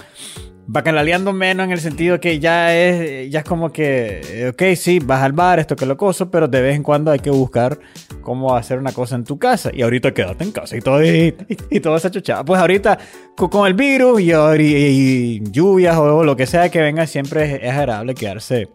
bacalaleando 0.67 1.33
menos 1.33 1.65
en 1.65 1.73
el 1.73 1.81
sentido 1.81 2.21
que 2.21 2.39
ya 2.41 2.75
es, 2.75 3.31
ya 3.31 3.41
es 3.41 3.45
como 3.45 3.71
que, 3.71 4.51
ok, 4.53 4.77
sí, 4.77 4.99
vas 4.99 5.23
al 5.23 5.33
bar, 5.33 5.59
esto 5.59 5.77
que 5.77 5.87
lo 5.87 5.97
coso, 5.97 6.31
pero 6.31 6.49
de 6.49 6.63
vez 6.63 6.77
en 6.77 6.83
cuando 6.83 7.11
hay 7.11 7.19
que 7.19 7.31
buscar 7.31 7.79
cómo 8.25 8.57
hacer 8.57 8.79
una 8.79 8.93
cosa 8.93 9.15
en 9.15 9.25
tu 9.25 9.39
casa. 9.39 9.71
Y 9.73 9.83
ahorita 9.83 10.13
quédate 10.13 10.43
en 10.43 10.51
casa 10.51 10.77
y 10.77 10.81
todo, 10.81 11.05
y, 11.05 11.35
y, 11.71 11.81
todo 11.81 11.97
esa 11.97 12.11
chuchada. 12.11 12.45
Pues 12.45 12.61
ahorita 12.61 12.99
con 13.37 13.67
el 13.67 13.75
virus 13.75 14.21
y, 14.21 14.33
y, 14.33 15.41
lluvias 15.51 15.97
o 15.97 16.25
lo 16.25 16.35
que 16.37 16.47
sea 16.47 16.69
que 16.71 16.81
venga, 16.81 17.07
siempre 17.07 17.67
es, 17.67 17.73
agradable 17.73 18.15
quedarse 18.15 18.69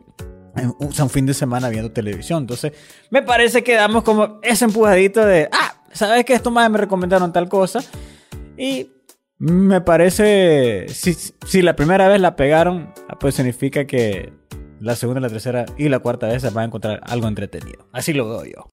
un 0.80 1.10
fin 1.10 1.26
de 1.26 1.34
semana 1.34 1.70
viendo 1.70 1.92
televisión. 1.92 2.44
Entonces, 2.44 2.74
me 3.10 3.22
parece 3.22 3.64
que 3.64 3.76
damos 3.76 4.04
como 4.04 4.40
ese 4.42 4.66
empujadito 4.66 5.26
de, 5.26 5.50
ah, 5.52 5.82
¿sabes 5.92 6.24
que 6.26 6.34
esto 6.34 6.52
más 6.52 6.70
me 6.70 6.78
recomendaron 6.78 7.34
tal 7.34 7.50
cosa? 7.50 7.82
Y 8.58 8.92
me 9.38 9.82
parece, 9.82 10.88
si, 10.90 11.14
si 11.14 11.62
la 11.62 11.76
primera 11.76 12.08
vez 12.08 12.20
la 12.20 12.36
pegaron, 12.36 12.94
pues 13.20 13.36
significa 13.36 13.86
que 13.86 14.34
la 14.80 14.96
segunda, 14.96 15.22
la 15.22 15.30
tercera 15.30 15.66
y 15.78 15.90
la 15.90 16.00
cuarta 16.00 16.28
vez 16.28 16.42
se 16.42 16.50
van 16.50 16.64
a 16.64 16.66
encontrar 16.66 17.02
algo 17.04 17.28
entretenido. 17.28 17.88
Así 17.92 18.14
lo 18.14 18.28
veo 18.30 18.46
yo. 18.46 18.72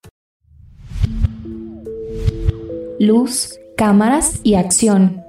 Luz, 2.99 3.61
cámaras 3.77 4.41
y 4.43 4.55
acción. 4.55 5.23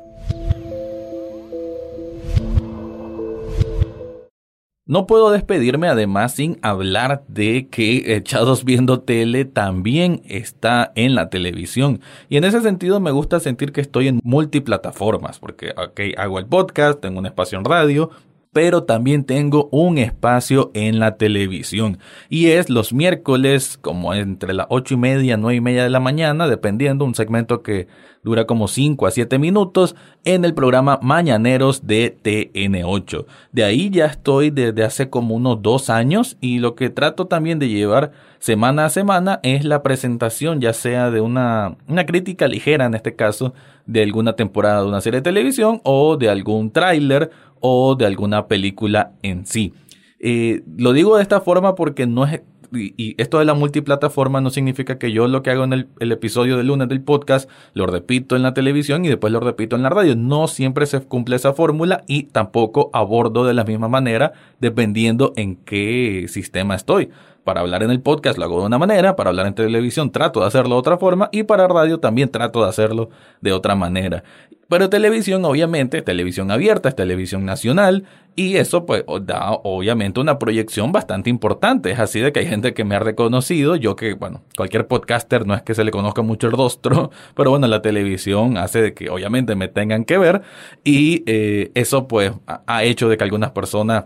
No 4.86 5.06
puedo 5.06 5.32
despedirme 5.32 5.89
además 5.89 6.34
sin 6.36 6.60
hablar 6.62 7.25
de 7.27 7.67
que 7.67 8.15
Echados 8.15 8.63
Viendo 8.63 9.01
Tele 9.01 9.43
también 9.43 10.21
está 10.23 10.93
en 10.95 11.13
la 11.13 11.30
televisión. 11.30 11.99
Y 12.30 12.38
en 12.38 12.45
ese 12.45 12.62
sentido 12.62 13.01
me 13.01 13.12
gusta 13.12 13.41
sentir 13.41 13.73
que 13.73 13.82
estoy 13.82 14.08
en 14.08 14.21
multiplataformas, 14.23 15.39
porque 15.39 15.73
okay, 15.75 16.13
hago 16.17 16.39
el 16.39 16.45
podcast, 16.45 17.01
tengo 17.01 17.19
un 17.19 17.25
espacio 17.25 17.60
en 17.60 17.65
radio, 17.65 18.12
pero 18.57 18.85
también 18.85 19.23
tengo 19.23 19.69
un 19.71 19.99
espacio 19.99 20.71
en 20.73 20.97
la 20.97 21.17
televisión. 21.17 21.99
Y 22.27 22.47
es 22.47 22.71
los 22.71 22.91
miércoles, 22.91 23.77
como 23.79 24.15
entre 24.15 24.55
las 24.55 24.65
ocho 24.71 24.95
y 24.95 24.97
media, 24.97 25.37
nueve 25.37 25.57
y 25.57 25.61
media 25.61 25.83
de 25.83 25.91
la 25.91 25.99
mañana, 25.99 26.47
dependiendo, 26.47 27.05
un 27.05 27.13
segmento 27.13 27.61
que 27.61 27.87
dura 28.23 28.47
como 28.47 28.67
5 28.67 29.05
a 29.05 29.11
7 29.11 29.37
minutos 29.37 29.95
en 30.25 30.43
el 30.43 30.55
programa 30.55 30.97
Mañaneros 31.03 31.85
de 31.85 32.17
TN8. 32.23 33.25
De 33.51 33.63
ahí 33.63 33.91
ya 33.91 34.07
estoy 34.07 34.49
desde 34.49 34.83
hace 34.83 35.11
como 35.11 35.35
unos 35.35 35.61
dos 35.61 35.91
años 35.91 36.35
y 36.41 36.57
lo 36.57 36.73
que 36.73 36.89
trato 36.89 37.27
también 37.27 37.59
de 37.59 37.69
llevar 37.69 38.11
semana 38.39 38.85
a 38.85 38.89
semana 38.89 39.39
es 39.43 39.65
la 39.65 39.83
presentación, 39.83 40.61
ya 40.61 40.73
sea 40.73 41.11
de 41.11 41.21
una, 41.21 41.77
una 41.87 42.07
crítica 42.07 42.47
ligera 42.47 42.85
en 42.85 42.95
este 42.95 43.15
caso, 43.15 43.53
de 43.85 44.03
alguna 44.03 44.33
temporada 44.33 44.81
de 44.81 44.87
una 44.87 45.01
serie 45.01 45.19
de 45.21 45.23
televisión 45.23 45.79
o 45.83 46.17
de 46.17 46.29
algún 46.29 46.71
tráiler 46.71 47.31
o 47.61 47.95
de 47.95 48.05
alguna 48.05 48.47
película 48.47 49.11
en 49.23 49.45
sí. 49.45 49.73
Eh, 50.19 50.63
lo 50.77 50.93
digo 50.93 51.17
de 51.17 51.23
esta 51.23 51.41
forma 51.41 51.75
porque 51.75 52.07
no 52.07 52.25
es 52.25 52.41
y, 52.71 53.15
esto 53.21 53.39
de 53.39 53.45
la 53.45 53.53
multiplataforma 53.53 54.41
no 54.41 54.49
significa 54.49 54.97
que 54.97 55.11
yo 55.11 55.27
lo 55.27 55.41
que 55.41 55.51
hago 55.51 55.63
en 55.63 55.73
el, 55.73 55.87
el, 55.99 56.11
episodio 56.11 56.57
de 56.57 56.63
lunes 56.63 56.89
del 56.89 57.01
podcast 57.01 57.49
lo 57.73 57.87
repito 57.87 58.35
en 58.35 58.43
la 58.43 58.53
televisión 58.53 59.05
y 59.05 59.09
después 59.09 59.31
lo 59.31 59.39
repito 59.39 59.75
en 59.75 59.83
la 59.83 59.89
radio. 59.89 60.15
No 60.15 60.47
siempre 60.47 60.85
se 60.85 60.99
cumple 61.01 61.35
esa 61.35 61.53
fórmula 61.53 62.03
y 62.07 62.23
tampoco 62.23 62.89
abordo 62.93 63.45
de 63.45 63.53
la 63.53 63.63
misma 63.63 63.87
manera 63.87 64.33
dependiendo 64.59 65.33
en 65.35 65.55
qué 65.55 66.25
sistema 66.27 66.75
estoy. 66.75 67.09
Para 67.43 67.61
hablar 67.61 67.83
en 67.83 67.91
el 67.91 68.01
podcast 68.01 68.37
lo 68.37 68.43
hago 68.43 68.59
de 68.59 68.65
una 68.65 68.77
manera, 68.77 69.15
para 69.15 69.29
hablar 69.29 69.47
en 69.47 69.55
televisión 69.55 70.11
trato 70.11 70.41
de 70.41 70.47
hacerlo 70.47 70.75
de 70.75 70.79
otra 70.79 70.97
forma 70.97 71.29
y 71.31 71.43
para 71.43 71.67
radio 71.67 71.99
también 71.99 72.29
trato 72.29 72.61
de 72.61 72.69
hacerlo 72.69 73.09
de 73.39 73.53
otra 73.53 73.73
manera. 73.73 74.23
Pero 74.69 74.89
televisión, 74.89 75.45
obviamente, 75.45 76.01
televisión 76.01 76.51
abierta, 76.51 76.89
es 76.89 76.95
televisión 76.95 77.45
nacional 77.45 78.03
y 78.36 78.58
eso 78.58 78.86
pues 78.86 79.03
da 79.21 79.51
obviamente 79.51 80.19
una 80.19 80.38
proyección 80.38 80.91
bastante 80.91 81.30
importante. 81.30 81.89
Es 81.91 81.99
así 81.99 82.19
de 82.19 82.32
que 82.34 82.41
hay 82.41 82.47
gente 82.47 82.73
que 82.73 82.84
me 82.84 82.95
ha 82.95 82.99
reconocido, 82.99 83.77
yo 83.77 83.95
que, 83.95 84.13
bueno, 84.13 84.43
cualquier 84.56 84.88
podcaster 84.88 85.47
no 85.47 85.56
es 85.56 85.62
que 85.62 85.73
se 85.73 85.84
le 85.84 85.91
conozca 85.91 86.21
mucho 86.21 86.47
el 86.47 86.53
rostro, 86.53 87.12
pero 87.36 87.49
bueno, 87.49 87.67
la 87.67 87.82
televisión 87.82 88.58
hace 88.58 88.82
de 88.82 88.93
que 88.93 89.10
obviamente 89.10 89.56
me 89.56 89.69
tengan 89.69 90.03
que 90.03 90.17
ver 90.17 90.41
y 90.84 91.23
eh, 91.27 91.71
eso 91.73 92.08
pues 92.08 92.34
ha 92.45 92.84
hecho 92.84 93.08
de 93.10 93.17
que 93.17 93.23
algunas 93.23 93.51
personas 93.51 94.06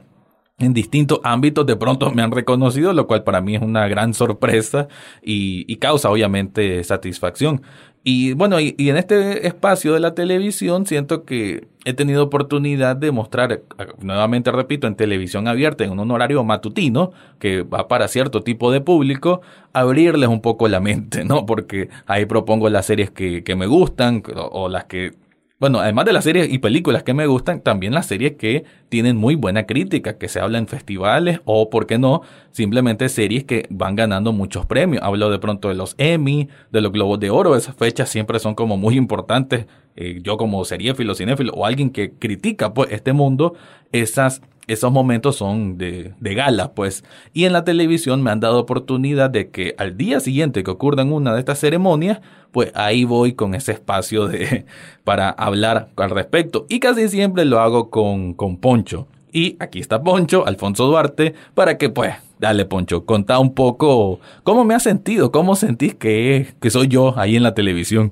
en 0.61 0.73
distintos 0.73 1.19
ámbitos 1.23 1.65
de 1.65 1.75
pronto 1.75 2.11
me 2.11 2.21
han 2.21 2.31
reconocido, 2.31 2.93
lo 2.93 3.07
cual 3.07 3.23
para 3.23 3.41
mí 3.41 3.55
es 3.55 3.61
una 3.61 3.87
gran 3.87 4.13
sorpresa 4.13 4.87
y, 5.21 5.75
causa 5.77 6.09
obviamente 6.11 6.83
satisfacción. 6.83 7.61
Y 8.03 8.33
bueno, 8.33 8.59
y, 8.59 8.75
en 8.77 8.97
este 8.97 9.47
espacio 9.47 9.93
de 9.93 9.99
la 9.99 10.13
televisión 10.13 10.85
siento 10.85 11.23
que 11.23 11.67
he 11.85 11.93
tenido 11.93 12.23
oportunidad 12.23 12.95
de 12.95 13.11
mostrar, 13.11 13.61
nuevamente 13.99 14.51
repito, 14.51 14.87
en 14.87 14.95
televisión 14.95 15.47
abierta, 15.47 15.83
en 15.83 15.99
un 15.99 16.11
horario 16.11 16.43
matutino, 16.43 17.11
que 17.39 17.63
va 17.63 17.87
para 17.87 18.07
cierto 18.07 18.41
tipo 18.41 18.71
de 18.71 18.81
público, 18.81 19.41
abrirles 19.73 20.29
un 20.29 20.41
poco 20.41 20.67
la 20.67 20.79
mente, 20.79 21.23
¿no? 21.25 21.45
Porque 21.45 21.89
ahí 22.05 22.25
propongo 22.25 22.69
las 22.69 22.85
series 22.85 23.11
que, 23.11 23.43
que 23.43 23.55
me 23.55 23.67
gustan 23.67 24.23
o 24.35 24.69
las 24.69 24.85
que 24.85 25.13
bueno, 25.61 25.79
además 25.79 26.05
de 26.05 26.13
las 26.13 26.23
series 26.23 26.51
y 26.51 26.57
películas 26.57 27.03
que 27.03 27.13
me 27.13 27.27
gustan, 27.27 27.61
también 27.61 27.93
las 27.93 28.07
series 28.07 28.31
que 28.31 28.65
tienen 28.89 29.15
muy 29.15 29.35
buena 29.35 29.67
crítica, 29.67 30.17
que 30.17 30.27
se 30.27 30.39
habla 30.39 30.57
en 30.57 30.65
festivales 30.65 31.39
o, 31.45 31.69
¿por 31.69 31.85
qué 31.85 31.99
no?, 31.99 32.23
simplemente 32.49 33.07
series 33.09 33.43
que 33.43 33.67
van 33.69 33.95
ganando 33.95 34.33
muchos 34.33 34.65
premios. 34.65 35.03
Hablo 35.03 35.29
de 35.29 35.37
pronto 35.37 35.69
de 35.69 35.75
los 35.75 35.93
Emmy, 35.99 36.49
de 36.71 36.81
los 36.81 36.91
Globos 36.91 37.19
de 37.19 37.29
Oro, 37.29 37.55
esas 37.55 37.75
fechas 37.75 38.09
siempre 38.09 38.39
son 38.39 38.55
como 38.55 38.75
muy 38.75 38.97
importantes. 38.97 39.67
Eh, 39.95 40.21
yo 40.23 40.35
como 40.35 40.65
seriéfilo, 40.65 41.13
cinéfilo 41.13 41.53
o 41.53 41.63
alguien 41.63 41.91
que 41.91 42.13
critica 42.13 42.73
pues 42.73 42.91
este 42.91 43.13
mundo, 43.13 43.53
esas 43.91 44.41
esos 44.67 44.91
momentos 44.91 45.35
son 45.35 45.77
de, 45.77 46.13
de, 46.19 46.35
gala, 46.35 46.73
pues. 46.73 47.03
Y 47.33 47.45
en 47.45 47.53
la 47.53 47.63
televisión 47.63 48.21
me 48.21 48.31
han 48.31 48.39
dado 48.39 48.59
oportunidad 48.59 49.29
de 49.29 49.49
que 49.49 49.75
al 49.77 49.97
día 49.97 50.19
siguiente 50.19 50.63
que 50.63 50.71
ocurran 50.71 51.11
una 51.11 51.33
de 51.33 51.39
estas 51.39 51.59
ceremonias, 51.59 52.21
pues 52.51 52.71
ahí 52.75 53.03
voy 53.03 53.33
con 53.33 53.55
ese 53.55 53.73
espacio 53.73 54.27
de, 54.27 54.65
para 55.03 55.29
hablar 55.29 55.89
al 55.95 56.09
respecto. 56.09 56.65
Y 56.69 56.79
casi 56.79 57.07
siempre 57.09 57.45
lo 57.45 57.59
hago 57.59 57.89
con, 57.89 58.33
con 58.33 58.57
Poncho. 58.57 59.07
Y 59.33 59.55
aquí 59.59 59.79
está 59.79 60.03
Poncho, 60.03 60.45
Alfonso 60.45 60.85
Duarte, 60.87 61.33
para 61.53 61.77
que 61.77 61.89
pues, 61.89 62.15
dale 62.39 62.65
Poncho, 62.65 63.05
contá 63.05 63.39
un 63.39 63.53
poco 63.53 64.19
cómo 64.43 64.65
me 64.65 64.73
has 64.73 64.83
sentido, 64.83 65.31
cómo 65.31 65.55
sentís 65.55 65.95
que, 65.95 66.53
que 66.59 66.69
soy 66.69 66.87
yo 66.87 67.17
ahí 67.17 67.35
en 67.37 67.43
la 67.43 67.53
televisión. 67.53 68.11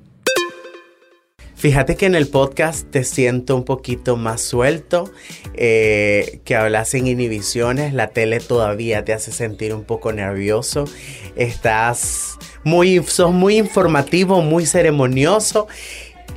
Fíjate 1.60 1.94
que 1.94 2.06
en 2.06 2.14
el 2.14 2.26
podcast 2.26 2.90
te 2.90 3.04
siento 3.04 3.54
un 3.54 3.66
poquito 3.66 4.16
más 4.16 4.40
suelto, 4.40 5.12
eh, 5.52 6.40
que 6.46 6.56
hablas 6.56 6.88
sin 6.88 7.06
inhibiciones, 7.06 7.92
la 7.92 8.06
tele 8.06 8.40
todavía 8.40 9.04
te 9.04 9.12
hace 9.12 9.30
sentir 9.30 9.74
un 9.74 9.84
poco 9.84 10.10
nervioso, 10.10 10.86
estás 11.36 12.38
muy, 12.64 13.02
sos 13.02 13.32
muy 13.32 13.58
informativo, 13.58 14.40
muy 14.40 14.64
ceremonioso 14.64 15.68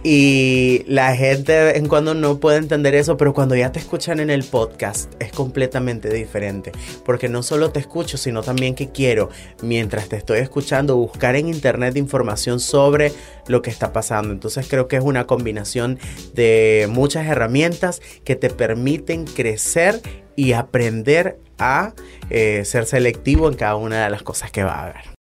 y 0.04 0.84
la 0.88 1.16
gente 1.16 1.78
en 1.78 1.88
cuando 1.88 2.14
no 2.14 2.40
puede 2.40 2.58
entender 2.58 2.94
eso, 2.94 3.16
pero 3.16 3.34
cuando 3.34 3.56
ya 3.56 3.72
te 3.72 3.80
escuchan 3.80 4.20
en 4.20 4.30
el 4.30 4.44
podcast 4.44 5.12
es 5.22 5.32
completamente 5.32 6.14
diferente. 6.14 6.74
Porque 7.06 7.30
no 7.30 7.42
solo 7.42 7.72
te 7.72 7.80
escucho, 7.80 8.18
sino 8.18 8.44
también 8.44 8.76
que 8.76 8.92
quiero, 8.92 9.30
mientras 9.62 10.10
te 10.10 10.18
estoy 10.18 10.40
escuchando, 10.40 10.98
buscar 10.98 11.38
en 11.38 11.48
internet 11.48 11.96
información 11.96 12.60
sobre 12.60 13.14
lo 13.48 13.62
que 13.62 13.70
está 13.70 13.94
pasando. 13.94 14.34
Entonces 14.34 14.68
creo 14.68 14.90
que 14.90 14.98
es 14.98 15.04
una 15.04 15.26
combinación 15.26 16.00
de 16.34 16.88
muchas 16.90 17.26
herramientas 17.28 18.02
que 18.26 18.36
te 18.36 18.50
permiten 18.50 19.26
crecer 19.26 20.02
y 20.36 20.54
aprender 20.54 21.38
a 21.58 21.94
eh, 22.30 22.66
ser 22.66 22.86
selectivo 22.86 23.48
en 23.48 23.56
cada 23.56 23.76
una 23.76 24.04
de 24.04 24.10
las 24.10 24.24
cosas 24.24 24.52
que 24.52 24.64
va 24.64 24.74
a 24.74 24.84
haber. 24.88 25.13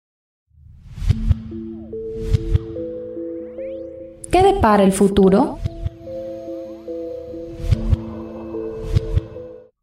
¿Qué 4.31 4.41
depara 4.43 4.83
el 4.83 4.93
futuro? 4.93 5.59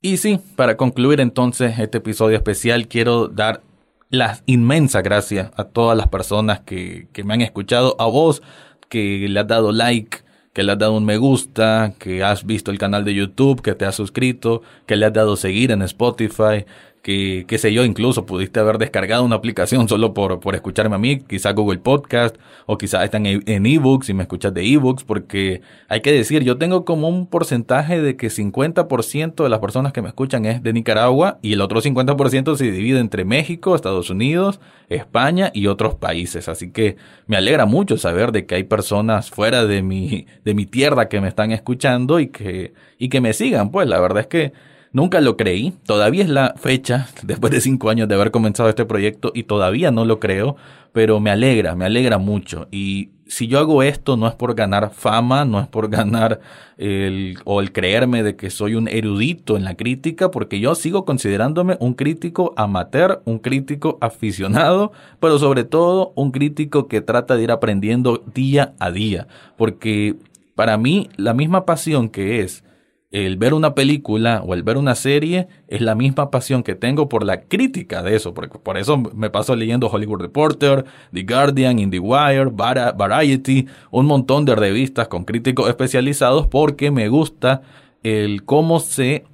Y 0.00 0.16
sí, 0.16 0.40
para 0.56 0.78
concluir 0.78 1.20
entonces 1.20 1.78
este 1.78 1.98
episodio 1.98 2.36
especial, 2.36 2.88
quiero 2.88 3.28
dar 3.28 3.60
las 4.08 4.42
inmensas 4.46 5.02
gracias 5.02 5.50
a 5.54 5.64
todas 5.64 5.98
las 5.98 6.08
personas 6.08 6.60
que, 6.60 7.08
que 7.12 7.24
me 7.24 7.34
han 7.34 7.42
escuchado, 7.42 7.94
a 7.98 8.06
vos 8.06 8.42
que 8.88 9.26
le 9.28 9.38
has 9.38 9.46
dado 9.46 9.70
like, 9.70 10.20
que 10.54 10.62
le 10.62 10.72
has 10.72 10.78
dado 10.78 10.96
un 10.96 11.04
me 11.04 11.18
gusta, 11.18 11.92
que 11.98 12.24
has 12.24 12.46
visto 12.46 12.70
el 12.70 12.78
canal 12.78 13.04
de 13.04 13.14
YouTube, 13.14 13.60
que 13.60 13.74
te 13.74 13.84
has 13.84 13.96
suscrito, 13.96 14.62
que 14.86 14.96
le 14.96 15.04
has 15.04 15.12
dado 15.12 15.36
seguir 15.36 15.72
en 15.72 15.82
Spotify, 15.82 16.64
que, 17.08 17.46
qué 17.48 17.56
sé 17.56 17.72
yo, 17.72 17.86
incluso 17.86 18.26
pudiste 18.26 18.60
haber 18.60 18.76
descargado 18.76 19.24
una 19.24 19.36
aplicación 19.36 19.88
solo 19.88 20.12
por, 20.12 20.40
por 20.40 20.54
escucharme 20.54 20.96
a 20.96 20.98
mí, 20.98 21.20
quizá 21.20 21.52
Google 21.52 21.78
Podcast, 21.78 22.36
o 22.66 22.76
quizá 22.76 23.02
están 23.02 23.24
en 23.24 23.66
ebooks 23.66 24.10
y 24.10 24.12
me 24.12 24.24
escuchas 24.24 24.52
de 24.52 24.62
ebooks, 24.74 25.04
porque 25.04 25.62
hay 25.88 26.02
que 26.02 26.12
decir, 26.12 26.44
yo 26.44 26.58
tengo 26.58 26.84
como 26.84 27.08
un 27.08 27.26
porcentaje 27.26 28.02
de 28.02 28.18
que 28.18 28.26
50% 28.26 29.42
de 29.42 29.48
las 29.48 29.58
personas 29.58 29.94
que 29.94 30.02
me 30.02 30.08
escuchan 30.08 30.44
es 30.44 30.62
de 30.62 30.74
Nicaragua 30.74 31.38
y 31.40 31.54
el 31.54 31.62
otro 31.62 31.80
50% 31.80 32.56
se 32.56 32.70
divide 32.70 32.98
entre 32.98 33.24
México, 33.24 33.74
Estados 33.74 34.10
Unidos, 34.10 34.60
España 34.90 35.50
y 35.54 35.68
otros 35.68 35.94
países. 35.94 36.46
Así 36.46 36.72
que 36.72 36.96
me 37.26 37.38
alegra 37.38 37.64
mucho 37.64 37.96
saber 37.96 38.32
de 38.32 38.44
que 38.44 38.56
hay 38.56 38.64
personas 38.64 39.30
fuera 39.30 39.64
de 39.64 39.80
mi, 39.80 40.26
de 40.44 40.52
mi 40.52 40.66
tierra 40.66 41.08
que 41.08 41.22
me 41.22 41.28
están 41.28 41.52
escuchando 41.52 42.20
y 42.20 42.26
que, 42.26 42.74
y 42.98 43.08
que 43.08 43.22
me 43.22 43.32
sigan. 43.32 43.70
Pues 43.70 43.88
la 43.88 43.98
verdad 43.98 44.20
es 44.20 44.26
que 44.26 44.52
Nunca 44.92 45.20
lo 45.20 45.36
creí, 45.36 45.74
todavía 45.84 46.24
es 46.24 46.30
la 46.30 46.54
fecha, 46.56 47.08
después 47.22 47.52
de 47.52 47.60
cinco 47.60 47.90
años 47.90 48.08
de 48.08 48.14
haber 48.14 48.30
comenzado 48.30 48.68
este 48.68 48.84
proyecto 48.84 49.32
y 49.34 49.44
todavía 49.44 49.90
no 49.90 50.04
lo 50.04 50.18
creo, 50.18 50.56
pero 50.92 51.20
me 51.20 51.30
alegra, 51.30 51.74
me 51.74 51.84
alegra 51.84 52.18
mucho. 52.18 52.68
Y 52.70 53.10
si 53.26 53.46
yo 53.46 53.58
hago 53.58 53.82
esto 53.82 54.16
no 54.16 54.26
es 54.26 54.34
por 54.34 54.54
ganar 54.54 54.90
fama, 54.90 55.44
no 55.44 55.60
es 55.60 55.68
por 55.68 55.90
ganar 55.90 56.40
el, 56.78 57.38
o 57.44 57.60
el 57.60 57.72
creerme 57.72 58.22
de 58.22 58.36
que 58.36 58.48
soy 58.48 58.74
un 58.74 58.88
erudito 58.88 59.56
en 59.56 59.64
la 59.64 59.76
crítica, 59.76 60.30
porque 60.30 60.58
yo 60.60 60.74
sigo 60.74 61.04
considerándome 61.04 61.76
un 61.80 61.92
crítico 61.92 62.54
amateur, 62.56 63.20
un 63.26 63.38
crítico 63.38 63.98
aficionado, 64.00 64.92
pero 65.20 65.38
sobre 65.38 65.64
todo 65.64 66.12
un 66.16 66.32
crítico 66.32 66.88
que 66.88 67.02
trata 67.02 67.36
de 67.36 67.42
ir 67.42 67.50
aprendiendo 67.50 68.24
día 68.34 68.74
a 68.78 68.90
día, 68.90 69.28
porque 69.56 70.16
para 70.54 70.78
mí 70.78 71.10
la 71.16 71.34
misma 71.34 71.66
pasión 71.66 72.08
que 72.08 72.40
es 72.40 72.64
el 73.10 73.36
ver 73.36 73.54
una 73.54 73.74
película 73.74 74.42
o 74.46 74.54
el 74.54 74.62
ver 74.62 74.76
una 74.76 74.94
serie 74.94 75.48
es 75.66 75.80
la 75.80 75.94
misma 75.94 76.30
pasión 76.30 76.62
que 76.62 76.74
tengo 76.74 77.08
por 77.08 77.24
la 77.24 77.42
crítica 77.42 78.02
de 78.02 78.16
eso. 78.16 78.34
Porque 78.34 78.58
por 78.58 78.76
eso 78.76 78.98
me 78.98 79.30
paso 79.30 79.56
leyendo 79.56 79.88
Hollywood 79.88 80.20
Reporter, 80.20 80.84
The 81.12 81.22
Guardian, 81.22 81.78
IndieWire, 81.78 82.50
Variety, 82.52 83.66
un 83.90 84.06
montón 84.06 84.44
de 84.44 84.54
revistas 84.54 85.08
con 85.08 85.24
críticos 85.24 85.68
especializados 85.68 86.46
porque 86.46 86.90
me 86.90 87.08
gusta 87.08 87.62
el 88.02 88.44
cómo 88.44 88.80
se... 88.80 89.24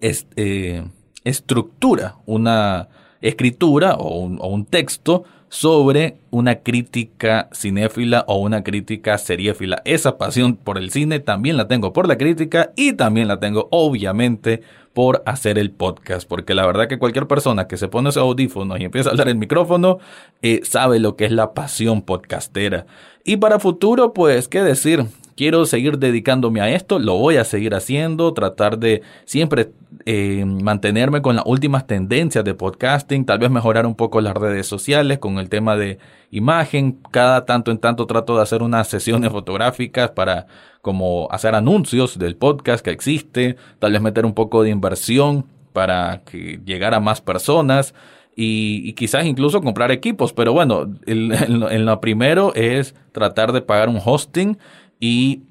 Eh, 0.00 0.84
estructura 1.24 2.16
una 2.26 2.88
escritura 3.20 3.94
o 3.94 4.18
un, 4.18 4.64
texto 4.66 5.24
sobre 5.48 6.18
una 6.30 6.56
crítica 6.56 7.48
cinéfila 7.52 8.24
o 8.28 8.38
una 8.38 8.62
crítica 8.62 9.18
seriéfila. 9.18 9.82
Esa 9.84 10.16
pasión 10.16 10.56
por 10.56 10.78
el 10.78 10.90
cine 10.90 11.18
también 11.18 11.56
la 11.56 11.66
tengo 11.66 11.92
por 11.92 12.06
la 12.06 12.16
crítica 12.16 12.72
y 12.76 12.92
también 12.92 13.28
la 13.28 13.40
tengo 13.40 13.68
obviamente 13.70 14.62
por 14.92 15.22
hacer 15.24 15.58
el 15.58 15.70
podcast, 15.70 16.28
porque 16.28 16.54
la 16.54 16.66
verdad 16.66 16.88
que 16.88 16.98
cualquier 16.98 17.26
persona 17.26 17.68
que 17.68 17.76
se 17.76 17.88
pone 17.88 18.08
esos 18.08 18.22
audífonos 18.22 18.80
y 18.80 18.84
empieza 18.84 19.08
a 19.08 19.12
hablar 19.12 19.28
el 19.28 19.36
micrófono 19.36 19.98
eh, 20.42 20.60
sabe 20.64 20.98
lo 20.98 21.16
que 21.16 21.26
es 21.26 21.32
la 21.32 21.54
pasión 21.54 22.02
podcastera. 22.02 22.86
Y 23.24 23.36
para 23.36 23.60
futuro, 23.60 24.12
pues, 24.12 24.48
¿qué 24.48 24.62
decir? 24.62 25.06
Quiero 25.40 25.64
seguir 25.64 25.96
dedicándome 25.96 26.60
a 26.60 26.68
esto, 26.68 26.98
lo 26.98 27.16
voy 27.16 27.38
a 27.38 27.44
seguir 27.44 27.74
haciendo, 27.74 28.34
tratar 28.34 28.78
de 28.78 29.00
siempre 29.24 29.70
eh, 30.04 30.44
mantenerme 30.44 31.22
con 31.22 31.34
las 31.34 31.46
últimas 31.46 31.86
tendencias 31.86 32.44
de 32.44 32.52
podcasting, 32.52 33.24
tal 33.24 33.38
vez 33.38 33.50
mejorar 33.50 33.86
un 33.86 33.94
poco 33.94 34.20
las 34.20 34.36
redes 34.36 34.66
sociales 34.66 35.18
con 35.18 35.38
el 35.38 35.48
tema 35.48 35.76
de 35.76 35.98
imagen, 36.30 36.98
cada 37.10 37.46
tanto 37.46 37.70
en 37.70 37.78
tanto 37.78 38.06
trato 38.06 38.36
de 38.36 38.42
hacer 38.42 38.62
unas 38.62 38.88
sesiones 38.88 39.32
fotográficas 39.32 40.10
para 40.10 40.46
como 40.82 41.26
hacer 41.30 41.54
anuncios 41.54 42.18
del 42.18 42.36
podcast 42.36 42.84
que 42.84 42.90
existe, 42.90 43.56
tal 43.78 43.92
vez 43.92 44.02
meter 44.02 44.26
un 44.26 44.34
poco 44.34 44.62
de 44.62 44.68
inversión 44.68 45.46
para 45.72 46.20
que 46.26 46.60
llegar 46.66 46.92
a 46.92 47.00
más 47.00 47.22
personas. 47.22 47.94
Y, 48.42 48.94
quizás 48.94 49.26
incluso 49.26 49.60
comprar 49.60 49.90
equipos. 49.90 50.32
Pero 50.32 50.54
bueno, 50.54 50.86
en 51.04 51.84
lo 51.84 52.00
primero 52.00 52.54
es 52.54 52.94
tratar 53.12 53.52
de 53.52 53.60
pagar 53.60 53.90
un 53.90 54.00
hosting 54.02 54.56
y 55.00 55.42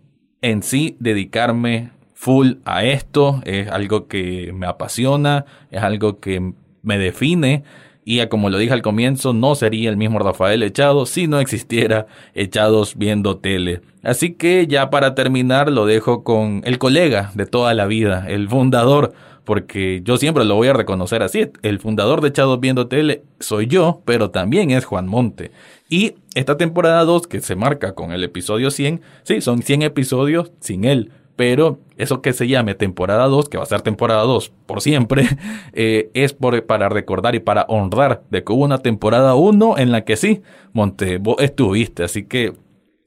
en 0.42 0.64
sí 0.64 0.96
dedicarme 1.00 1.90
full 2.14 2.54
a 2.66 2.86
esto 2.86 3.42
es 3.46 3.68
algo 3.70 4.08
que 4.08 4.54
me 4.54 4.68
apasiona, 4.68 5.46
es 5.72 5.82
algo 5.82 6.20
que 6.20 6.54
me 6.82 6.98
define 6.98 7.64
y 8.12 8.26
como 8.26 8.50
lo 8.50 8.58
dije 8.58 8.74
al 8.74 8.82
comienzo, 8.82 9.34
no 9.34 9.54
sería 9.54 9.88
el 9.90 9.96
mismo 9.96 10.18
Rafael 10.18 10.64
Echado 10.64 11.06
si 11.06 11.28
no 11.28 11.40
existiera 11.40 12.08
Echados 12.34 12.96
viendo 12.98 13.38
tele. 13.38 13.82
Así 14.02 14.34
que 14.34 14.66
ya 14.66 14.90
para 14.90 15.14
terminar 15.14 15.72
lo 15.72 15.86
dejo 15.86 16.24
con 16.24 16.64
el 16.66 16.80
colega 16.80 17.30
de 17.36 17.46
toda 17.46 17.76
la 17.76 17.86
vida, 17.86 18.26
el 18.28 18.50
fundador 18.50 19.14
porque 19.50 20.02
yo 20.04 20.18
siempre 20.18 20.46
lo 20.46 20.54
voy 20.54 20.68
a 20.68 20.74
reconocer 20.74 21.24
así. 21.24 21.50
El 21.64 21.80
fundador 21.80 22.22
de 22.22 22.28
Echados 22.28 22.60
Viendo 22.60 22.86
Tele 22.86 23.24
soy 23.40 23.66
yo, 23.66 24.04
pero 24.06 24.30
también 24.30 24.70
es 24.70 24.86
Juan 24.86 25.08
Monte. 25.08 25.50
Y 25.90 26.18
esta 26.36 26.56
temporada 26.56 27.04
2, 27.04 27.26
que 27.26 27.42
se 27.42 27.56
marca 27.56 27.94
con 27.94 28.12
el 28.12 28.24
episodio 28.24 28.70
100, 28.70 29.02
sí, 29.24 29.42
son 29.42 29.64
100 29.64 29.82
episodios 29.82 30.52
sin 30.60 30.86
él. 30.86 31.10
Pero 31.36 31.80
eso 31.98 32.22
que 32.22 32.34
se 32.34 32.48
llame 32.48 32.76
temporada 32.76 33.26
2, 33.26 33.50
que 33.50 33.58
va 33.58 33.64
a 33.64 33.66
ser 33.66 33.82
temporada 33.82 34.22
2 34.22 34.52
por 34.68 34.82
siempre, 34.82 35.26
eh, 35.74 36.12
es 36.14 36.34
para 36.34 36.88
recordar 36.88 37.34
y 37.34 37.40
para 37.40 37.66
honrar 37.70 38.22
de 38.30 38.44
que 38.44 38.54
hubo 38.54 38.66
una 38.66 38.84
temporada 38.84 39.34
1 39.34 39.80
en 39.80 39.92
la 39.92 40.06
que 40.06 40.16
sí, 40.16 40.44
Monte, 40.74 41.18
vos 41.18 41.38
estuviste. 41.40 42.04
Así 42.04 42.24
que 42.24 42.54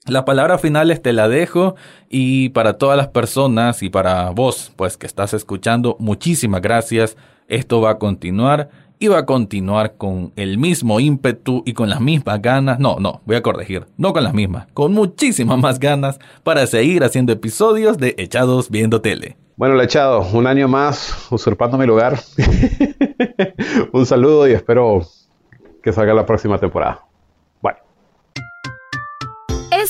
la 0.07 0.25
palabra 0.25 0.59
finales 0.59 1.01
te 1.01 1.13
la 1.13 1.29
dejo 1.29 1.77
y 2.09 2.49
para 2.51 2.77
todas 2.77 2.97
las 2.97 3.09
personas 3.09 3.83
y 3.83 3.89
para 3.89 4.31
vos, 4.31 4.73
pues 4.75 4.97
que 4.97 5.07
estás 5.07 5.33
escuchando, 5.33 5.97
muchísimas 6.01 6.61
gracias. 6.61 7.17
Esto 7.49 7.81
va 7.81 7.91
a 7.91 7.99
continuar 7.99 8.71
y 8.99 9.09
va 9.09 9.19
a 9.19 9.27
continuar 9.27 9.95
con 9.97 10.33
el 10.37 10.59
mismo 10.59 10.99
ímpetu 10.99 11.63
y 11.67 11.73
con 11.73 11.89
las 11.89 12.01
mismas 12.01 12.43
ganas. 12.43 12.81
No, 12.81 12.99
no, 12.99 13.21
voy 13.27 13.37
a 13.37 13.43
corregir, 13.43 13.87
no 13.97 14.13
con 14.13 14.25
las 14.25 14.35
mismas, 14.35 14.67
con 14.75 14.93
muchísimas 14.93 15.59
más 15.59 15.79
ganas 15.79 16.19
para 16.43 16.67
seguir 16.67 17.05
haciendo 17.05 17.33
episodios 17.33 17.99
de 17.99 18.15
Echados 18.19 18.71
viendo 18.71 19.01
tele. 19.01 19.37
Bueno, 19.57 19.81
Echado, 19.81 20.27
un 20.33 20.47
año 20.49 20.67
más 20.67 21.29
usurpando 21.31 21.79
mi 21.79 21.87
lugar. 21.87 22.19
un 23.93 24.07
saludo 24.07 24.49
y 24.49 24.53
espero 24.53 25.07
que 25.83 25.93
salga 25.93 26.15
la 26.15 26.27
próxima 26.27 26.59
temporada. 26.59 27.05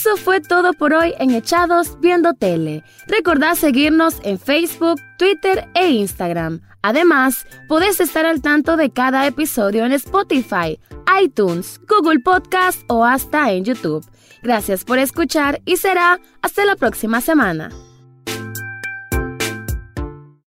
Eso 0.04 0.16
fue 0.16 0.40
todo 0.40 0.72
por 0.72 0.94
hoy 0.94 1.14
en 1.20 1.30
Echados 1.30 2.00
Viendo 2.00 2.34
Tele. 2.34 2.82
Recordad 3.06 3.54
seguirnos 3.54 4.16
en 4.24 4.36
Facebook, 4.36 5.00
Twitter 5.16 5.68
e 5.74 5.90
Instagram. 5.90 6.60
Además, 6.82 7.46
podés 7.68 8.00
estar 8.00 8.26
al 8.26 8.42
tanto 8.42 8.76
de 8.76 8.90
cada 8.90 9.24
episodio 9.28 9.84
en 9.84 9.92
Spotify, 9.92 10.80
iTunes, 11.22 11.80
Google 11.86 12.18
Podcast 12.18 12.82
o 12.88 13.04
hasta 13.04 13.52
en 13.52 13.64
YouTube. 13.64 14.04
Gracias 14.42 14.82
por 14.82 14.98
escuchar 14.98 15.62
y 15.66 15.76
será 15.76 16.18
hasta 16.42 16.64
la 16.64 16.74
próxima 16.74 17.20
semana. 17.20 17.70